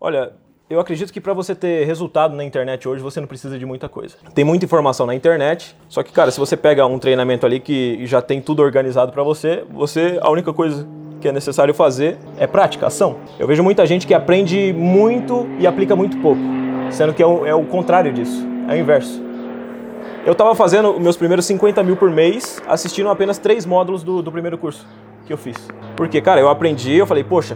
[0.00, 0.32] Olha,
[0.68, 3.86] eu acredito que para você ter resultado na internet hoje, você não precisa de muita
[3.86, 4.16] coisa.
[4.34, 8.06] Tem muita informação na internet, só que, cara, se você pega um treinamento ali que
[8.06, 10.86] já tem tudo organizado para você, você, a única coisa
[11.20, 13.16] que é necessário fazer é prática, ação.
[13.38, 16.40] Eu vejo muita gente que aprende muito e aplica muito pouco,
[16.90, 19.22] sendo que é o, é o contrário disso, é o inverso.
[20.24, 24.32] Eu tava fazendo meus primeiros 50 mil por mês, assistindo apenas três módulos do, do
[24.32, 24.86] primeiro curso
[25.26, 25.56] que eu fiz.
[25.94, 27.54] Porque, cara, eu aprendi, eu falei, poxa,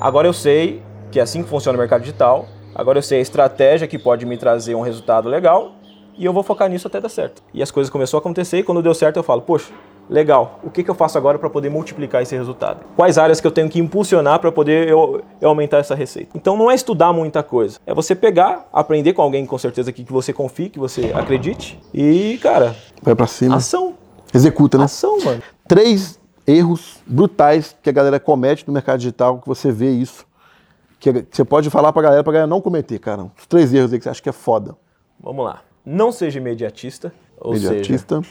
[0.00, 0.82] agora eu sei
[1.14, 4.26] que é assim que funciona o mercado digital, agora eu sei a estratégia que pode
[4.26, 5.76] me trazer um resultado legal
[6.18, 7.40] e eu vou focar nisso até dar certo.
[7.54, 9.72] E as coisas começaram a acontecer e quando deu certo eu falo, poxa,
[10.10, 12.80] legal, o que, que eu faço agora para poder multiplicar esse resultado?
[12.96, 16.30] Quais áreas que eu tenho que impulsionar para poder eu, eu aumentar essa receita?
[16.34, 20.02] Então não é estudar muita coisa, é você pegar, aprender com alguém com certeza que,
[20.02, 23.54] que você confie, que você acredite e, cara, Vai pra cima.
[23.54, 23.94] ação,
[24.34, 24.86] Executa, né?
[24.86, 25.40] ação, mano.
[25.68, 30.26] Três erros brutais que a galera comete no mercado digital, que você vê isso.
[31.12, 33.26] Que você pode falar pra galera, pra galera não cometer, cara.
[33.38, 34.74] Os três erros aí que você acha que é foda.
[35.20, 35.60] Vamos lá.
[35.84, 38.22] Não seja imediatista, ou seja, Mediatista.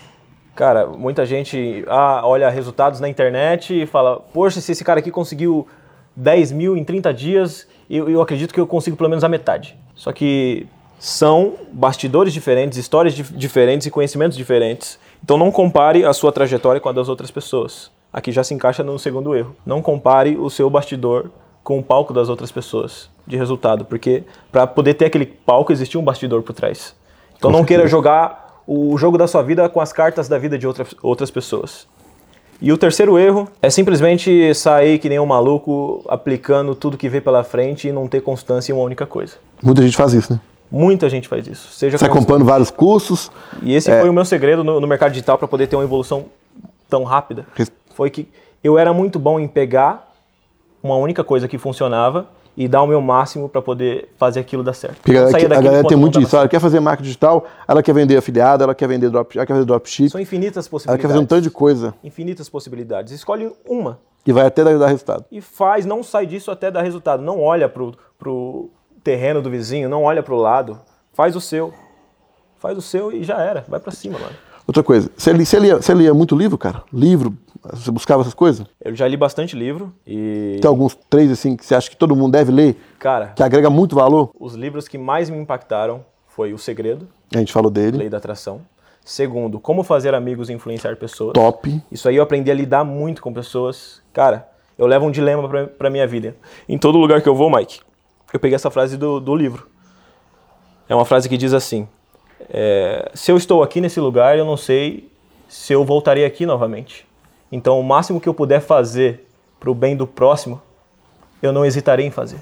[0.56, 5.12] Cara, muita gente ah, olha resultados na internet e fala: Poxa, se esse cara aqui
[5.12, 5.68] conseguiu
[6.16, 9.78] 10 mil em 30 dias, eu, eu acredito que eu consigo pelo menos a metade.
[9.94, 10.66] Só que
[10.98, 14.98] são bastidores diferentes, histórias dif- diferentes e conhecimentos diferentes.
[15.24, 17.92] Então não compare a sua trajetória com a das outras pessoas.
[18.12, 19.56] Aqui já se encaixa no segundo erro.
[19.66, 21.30] Não compare o seu bastidor
[21.64, 26.00] com o palco das outras pessoas de resultado, porque para poder ter aquele palco existia
[26.00, 26.96] um bastidor por trás.
[27.38, 30.68] Então não queira jogar o jogo da sua vida com as cartas da vida de
[30.68, 31.88] outras, outras pessoas.
[32.62, 37.20] E o terceiro erro é simplesmente sair que nem um maluco aplicando tudo que vê
[37.20, 39.36] pela frente e não ter constância em uma única coisa.
[39.62, 40.40] Muita gente faz isso, né?
[40.72, 41.72] Muita gente faz isso.
[41.74, 42.18] Seja constante.
[42.18, 43.30] comprando vários cursos.
[43.62, 46.26] E esse foi o meu segredo no, no mercado digital para poder ter uma evolução
[46.90, 47.46] tão rápida.
[47.94, 48.28] Foi que
[48.64, 50.13] eu era muito bom em pegar
[50.84, 54.74] uma única coisa que funcionava e dar o meu máximo para poder fazer aquilo dar
[54.74, 54.98] certo.
[55.02, 56.36] Porque a a galera tem muito isso.
[56.36, 59.54] Ela quer fazer marketing digital, ela quer vender afiliado, ela quer vender drop, ela quer
[59.54, 60.10] fazer dropship.
[60.10, 61.12] São infinitas ela quer possibilidades.
[61.12, 63.14] fazer um tanto de coisa Infinitas possibilidades.
[63.14, 65.26] Escolhe uma que vai até dar dar resultado.
[65.32, 67.24] e faz, não sai disso até dar resultado.
[67.24, 68.70] Não olha pro, pro
[69.04, 70.80] terreno do vizinho, não olha pro lado.
[71.14, 71.74] Faz o seu.
[72.58, 73.66] Faz o seu e já era.
[73.68, 74.34] Vai para cima, mano.
[74.66, 76.84] Outra coisa, você lia, você, lia, você lia muito livro, cara?
[76.94, 77.38] Livro?
[77.72, 78.66] Você buscava essas coisas?
[78.84, 82.16] Eu já li bastante livro e, Tem alguns três assim que você acha que todo
[82.16, 84.32] mundo deve ler, cara, que agrega muito valor?
[84.40, 87.98] os livros que mais me impactaram foi O Segredo, A gente falou dele.
[87.98, 88.62] Lei da Atração.
[89.06, 91.34] Segundo, Como Fazer Amigos e Influenciar Pessoas.
[91.34, 91.82] Top.
[91.92, 94.02] Isso aí eu aprendi a lidar muito com pessoas.
[94.12, 94.48] Cara,
[94.78, 96.36] eu levo um dilema pra, pra minha vida.
[96.68, 97.82] Em todo lugar que eu vou, Mike,
[98.34, 99.68] eu peguei essa frase do, do livro.
[100.90, 101.88] É uma frase que diz assim:
[102.50, 105.10] é, Se eu estou aqui nesse lugar, eu não sei
[105.48, 107.06] se eu voltarei aqui novamente.
[107.56, 109.28] Então, o máximo que eu puder fazer
[109.60, 110.60] pro bem do próximo,
[111.42, 112.38] eu não hesitarei em fazer.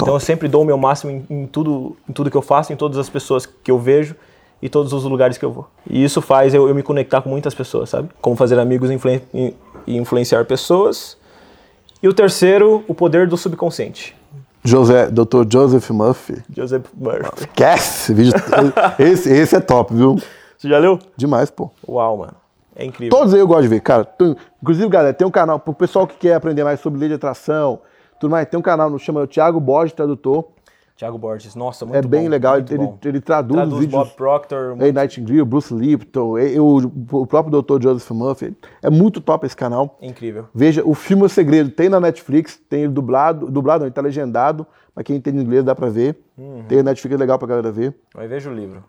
[0.00, 2.72] Então, eu sempre dou o meu máximo em, em tudo, em tudo que eu faço,
[2.72, 4.14] em todas as pessoas que eu vejo
[4.62, 5.66] e todos os lugares que eu vou.
[5.90, 8.08] E isso faz eu, eu me conectar com muitas pessoas, sabe?
[8.20, 9.22] Como fazer amigos e influen-
[9.86, 11.16] influenciar pessoas.
[12.02, 14.14] E o terceiro, o poder do subconsciente.
[14.62, 15.42] José, Dr.
[15.50, 16.42] Joseph Murphy.
[16.54, 17.40] Joseph Murphy.
[17.40, 18.12] Esquece!
[18.12, 18.34] esse vídeo-
[18.98, 20.16] esse, esse é top, viu?
[20.56, 20.98] Você já leu?
[21.16, 21.70] Demais, pô.
[21.86, 22.43] Uau, mano.
[22.76, 23.16] É incrível.
[23.16, 24.08] Todos aí eu gosto de ver, cara.
[24.62, 27.80] Inclusive, galera, tem um canal, pro pessoal que quer aprender mais sobre lei de atração,
[28.18, 30.44] tudo mais, tem um canal no chama Thiago Borges Tradutor.
[30.96, 32.98] Thiago Borges, nossa, muito É bem bom, legal, muito ele, bom.
[33.04, 34.00] ele traduz, Traduz os vídeos.
[34.04, 34.72] Bob Proctor.
[34.80, 34.92] A.
[34.92, 37.82] Nightingale, Bruce Lipton, e- o, próprio Dr.
[37.82, 38.56] Joseph Murphy.
[38.80, 39.98] É muito top esse canal.
[40.00, 40.46] Incrível.
[40.54, 44.00] Veja, o filme O Segredo tem na Netflix, tem ele dublado, dublado não, ele tá
[44.00, 44.64] legendado,
[44.94, 46.16] mas quem entende inglês dá pra ver.
[46.68, 47.92] Tem na Netflix, é legal pra galera ver.
[48.14, 48.84] Mas veja o livro.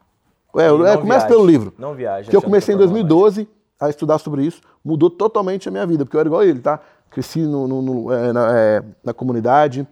[0.58, 1.28] É, eu- é, começa viaje.
[1.28, 1.74] pelo livro.
[1.78, 2.30] Não viaje.
[2.30, 5.72] Que eu comecei em que é problema 2012 a estudar sobre isso, mudou totalmente a
[5.72, 6.80] minha vida, porque eu era igual ele, tá?
[7.10, 9.88] Cresci no, no- no- é, na, é, na comunidade,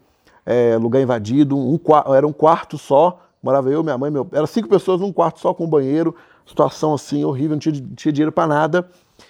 [0.46, 1.80] é, lugar invadido, um,
[2.14, 4.28] era um quarto só, morava eu, minha mãe, meu.
[4.32, 6.16] Era cinco pessoas num quarto só com um banheiro,
[6.46, 8.88] situação assim horrível, não tinha, não tinha dinheiro pra nada.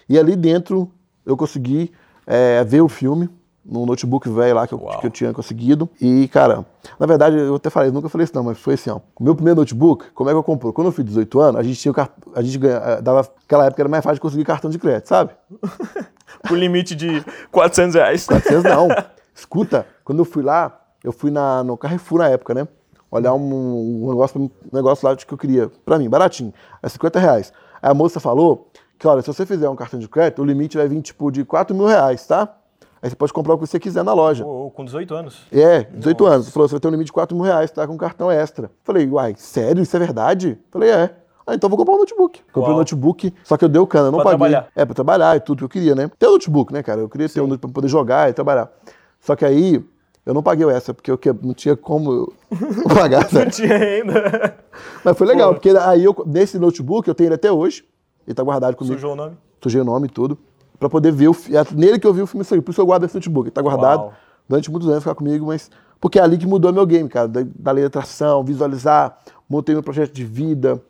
[0.08, 0.90] E ali dentro
[1.26, 1.92] eu consegui
[2.26, 3.30] é, ver o filme.
[3.66, 5.00] No notebook velho lá que eu, Uau.
[5.00, 5.90] que eu tinha conseguido.
[6.02, 6.66] E, cara,
[7.00, 9.00] na verdade, eu até falei, nunca falei isso não, mas foi assim, ó.
[9.18, 10.74] O meu primeiro notebook, como é que eu comprei?
[10.74, 12.12] Quando eu fiz 18 anos, a gente tinha o cart...
[12.36, 12.76] a gente ganha...
[12.76, 15.32] eh, dava, naquela época era mais fácil de conseguir cartão de crédito, sabe?
[16.48, 18.26] Por limite de 400 reais.
[18.26, 18.90] 400 não.
[19.34, 22.68] Escuta, quando eu fui lá, eu fui na, no Carrefour na época, né?
[23.10, 26.90] Olhar um, um negócio, um negócio lá de que eu queria, pra mim, baratinho, é
[26.90, 27.54] 50 reais.
[27.82, 30.78] Aí a moça falou que, olha, se você fizer um cartão de crédito, o limite
[30.78, 32.58] vai vir, tipo, de 4 mil reais, tá?
[33.04, 34.46] Aí você pode comprar o que você quiser na loja.
[34.46, 35.42] Ô, ô, com 18 anos.
[35.52, 36.50] É, 18 anos.
[36.50, 37.86] Falou, você vai ter um limite de 4 mil reais, tá?
[37.86, 38.72] Com cartão extra.
[38.82, 39.84] Falei, uai, sério?
[39.84, 40.58] Isso é verdade?
[40.72, 41.14] Falei, é.
[41.46, 42.40] Ah, então vou comprar um notebook.
[42.54, 42.78] Comprei um Uau.
[42.80, 44.38] notebook, só que eu dei o cana, eu não Pra paguei.
[44.40, 44.68] trabalhar.
[44.74, 46.10] É, pra trabalhar e tudo que eu queria, né?
[46.18, 47.02] Ter um notebook, né, cara?
[47.02, 48.72] Eu queria ter um notebook pra poder jogar e trabalhar.
[49.20, 49.84] Só que aí,
[50.26, 52.32] eu não paguei extra, porque eu que- não tinha como
[52.96, 53.52] pagar, Não sabe?
[53.52, 54.56] tinha ainda.
[55.04, 57.84] Mas foi legal, porque aí eu, nesse notebook, eu tenho ele até hoje.
[58.26, 58.96] Ele tá guardado comigo.
[58.96, 59.36] Sujou o nome?
[59.62, 60.38] Sujei o nome e tudo.
[60.84, 61.58] Pra poder ver o filme.
[61.58, 62.62] É nele que eu vi o filme sair.
[62.62, 63.46] Por isso eu guardo esse notebook.
[63.48, 64.14] Ele tá guardado Uau.
[64.50, 65.72] durante muitos anos, ficar comigo, mas.
[66.02, 67.26] Porque é ali que mudou meu game, cara.
[67.30, 69.18] Da, da lei da atração, visualizar,
[69.48, 70.82] montei meu projeto de vida,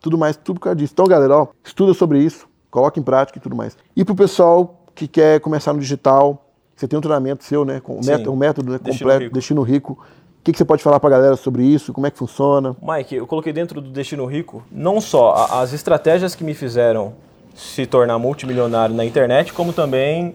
[0.00, 0.92] tudo mais, tudo por causa disso.
[0.92, 3.76] Então, galera, ó, estuda sobre isso, coloca em prática e tudo mais.
[3.96, 6.46] E pro pessoal que quer começar no digital,
[6.76, 7.80] você tem um treinamento seu, né?
[7.80, 9.34] Com um método, um método né, completo, Rico.
[9.34, 9.94] destino rico.
[9.94, 11.92] O que, que você pode falar pra galera sobre isso?
[11.92, 12.76] Como é que funciona?
[12.80, 17.12] Mike, eu coloquei dentro do Destino Rico não só a- as estratégias que me fizeram
[17.54, 20.34] se tornar multimilionário na internet, como também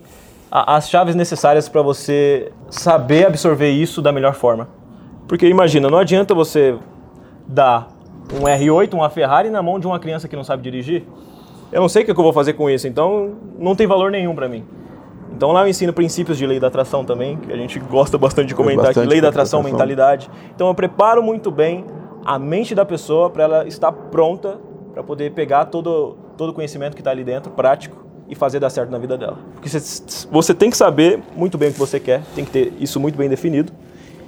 [0.51, 4.68] a- as chaves necessárias para você saber absorver isso da melhor forma.
[5.28, 6.76] Porque imagina, não adianta você
[7.47, 7.88] dar
[8.34, 11.03] um R8, uma Ferrari na mão de uma criança que não sabe dirigir.
[11.72, 14.36] Eu não sei o que eu vou fazer com isso, então não tem valor nenhum
[14.36, 14.63] para mim.
[15.36, 18.47] Então lá eu ensino princípios de lei da atração também, que a gente gosta bastante
[18.49, 19.78] de comentar aqui, bastante lei da da atração, atração.
[19.78, 20.30] mentalidade.
[20.55, 21.84] Então eu preparo muito bem
[22.24, 24.57] a mente da pessoa para ela estar pronta
[24.93, 28.69] para poder pegar todo todo o conhecimento que está ali dentro, prático, e fazer dar
[28.69, 29.38] certo na vida dela.
[29.53, 32.99] Porque você, tem que saber muito bem o que você quer, tem que ter isso
[32.99, 33.71] muito bem definido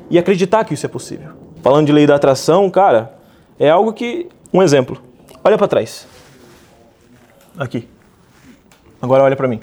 [0.09, 1.31] e acreditar que isso é possível.
[1.61, 3.13] Falando de lei da atração, cara,
[3.59, 5.01] é algo que um exemplo.
[5.43, 6.07] Olha para trás.
[7.57, 7.87] Aqui.
[9.01, 9.59] Agora olha para mim.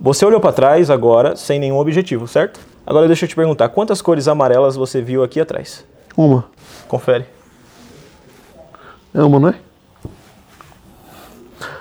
[0.00, 2.60] Você olhou para trás agora sem nenhum objetivo, certo?
[2.86, 5.84] Agora deixa eu te perguntar, quantas cores amarelas você viu aqui atrás?
[6.16, 6.44] Uma.
[6.86, 7.26] Confere.
[9.14, 9.67] É uma, não é?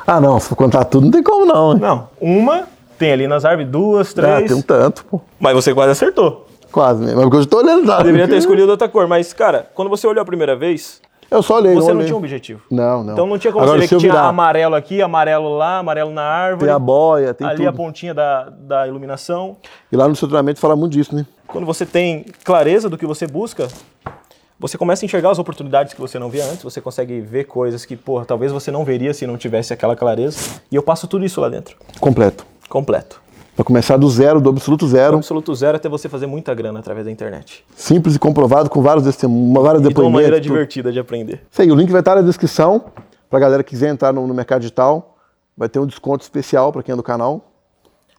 [0.08, 0.40] Ah, não.
[0.40, 1.74] Se for contar tudo, não tem como não.
[1.74, 1.80] hein?
[1.80, 2.64] Não, uma
[2.98, 4.48] Tem ali nas árvores duas, Ah, três.
[4.50, 5.22] tem um tanto, pô.
[5.40, 6.48] Mas você quase acertou.
[6.72, 7.14] Quase, né?
[7.14, 8.04] Mas porque eu tô olhando nada.
[8.04, 9.08] Deveria ter escolhido outra cor.
[9.08, 12.06] Mas, cara, quando você olhou a primeira vez, Eu só olhei, você não olhei.
[12.06, 12.62] tinha um objetivo.
[12.72, 13.14] Não, não.
[13.14, 16.12] Então não tinha como Agora, você ver que tinha virar, amarelo aqui, amarelo lá, amarelo
[16.12, 16.66] na árvore.
[16.66, 17.78] Tem a boia, tem ali a tudo.
[17.78, 19.58] pontinha da, da iluminação.
[19.92, 21.26] E lá no seu treinamento fala muito disso, né?
[21.46, 23.68] Quando você tem clareza do que você busca,
[24.60, 27.86] você começa a enxergar as oportunidades que você não via antes, você consegue ver coisas
[27.86, 30.38] que, porra, talvez você não veria se não tivesse aquela clareza.
[30.72, 32.46] E eu passo tudo isso lá dentro, Completo.
[32.70, 33.22] completo.
[33.56, 35.18] Pra começar do zero, do absoluto Do zero.
[35.18, 37.66] absoluto zero até você fazer muita grana através da internet.
[37.76, 40.14] Simples e comprovado, com vários, testemunhos, vários E de uma depoimentos.
[40.14, 41.42] maneira divertida de aprender.
[41.58, 42.86] Aí, o link vai estar na descrição.
[43.32, 45.18] Pra galera que quiser entrar no, no mercado digital.
[45.58, 47.52] Vai ter um desconto especial pra quem é do canal.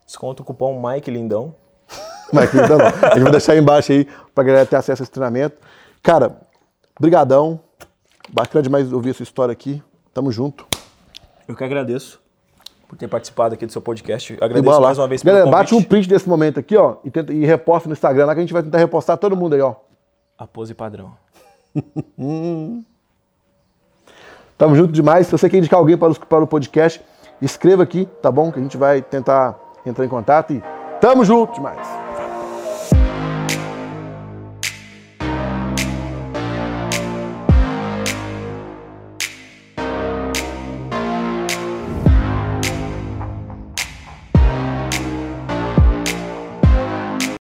[0.04, 1.54] Desconto o cupom Mike Lindão.
[2.32, 2.86] Mas ainda não.
[2.86, 5.56] A gente vai deixar aí embaixo aí pra galera ter acesso a esse treinamento.
[6.02, 6.40] Cara,
[6.98, 7.60] brigadão.
[8.30, 9.82] Bacana demais ouvir essa história aqui.
[10.12, 10.66] Tamo junto.
[11.46, 12.20] Eu que agradeço
[12.86, 14.36] por ter participado aqui do seu podcast.
[14.40, 15.88] Agradeço mais uma vez pelo Galera, bate um convite.
[15.88, 18.52] print desse momento aqui, ó, e, tenta, e reposta no Instagram lá que a gente
[18.52, 19.74] vai tentar repostar todo mundo aí, ó.
[20.38, 21.12] A pose padrão.
[24.56, 25.26] Tamo junto demais.
[25.26, 27.00] Se você quer indicar alguém para, os- para o podcast,
[27.40, 28.50] escreva aqui, tá bom?
[28.50, 30.62] Que a gente vai tentar entrar em contato e
[31.00, 32.07] tamo junto demais.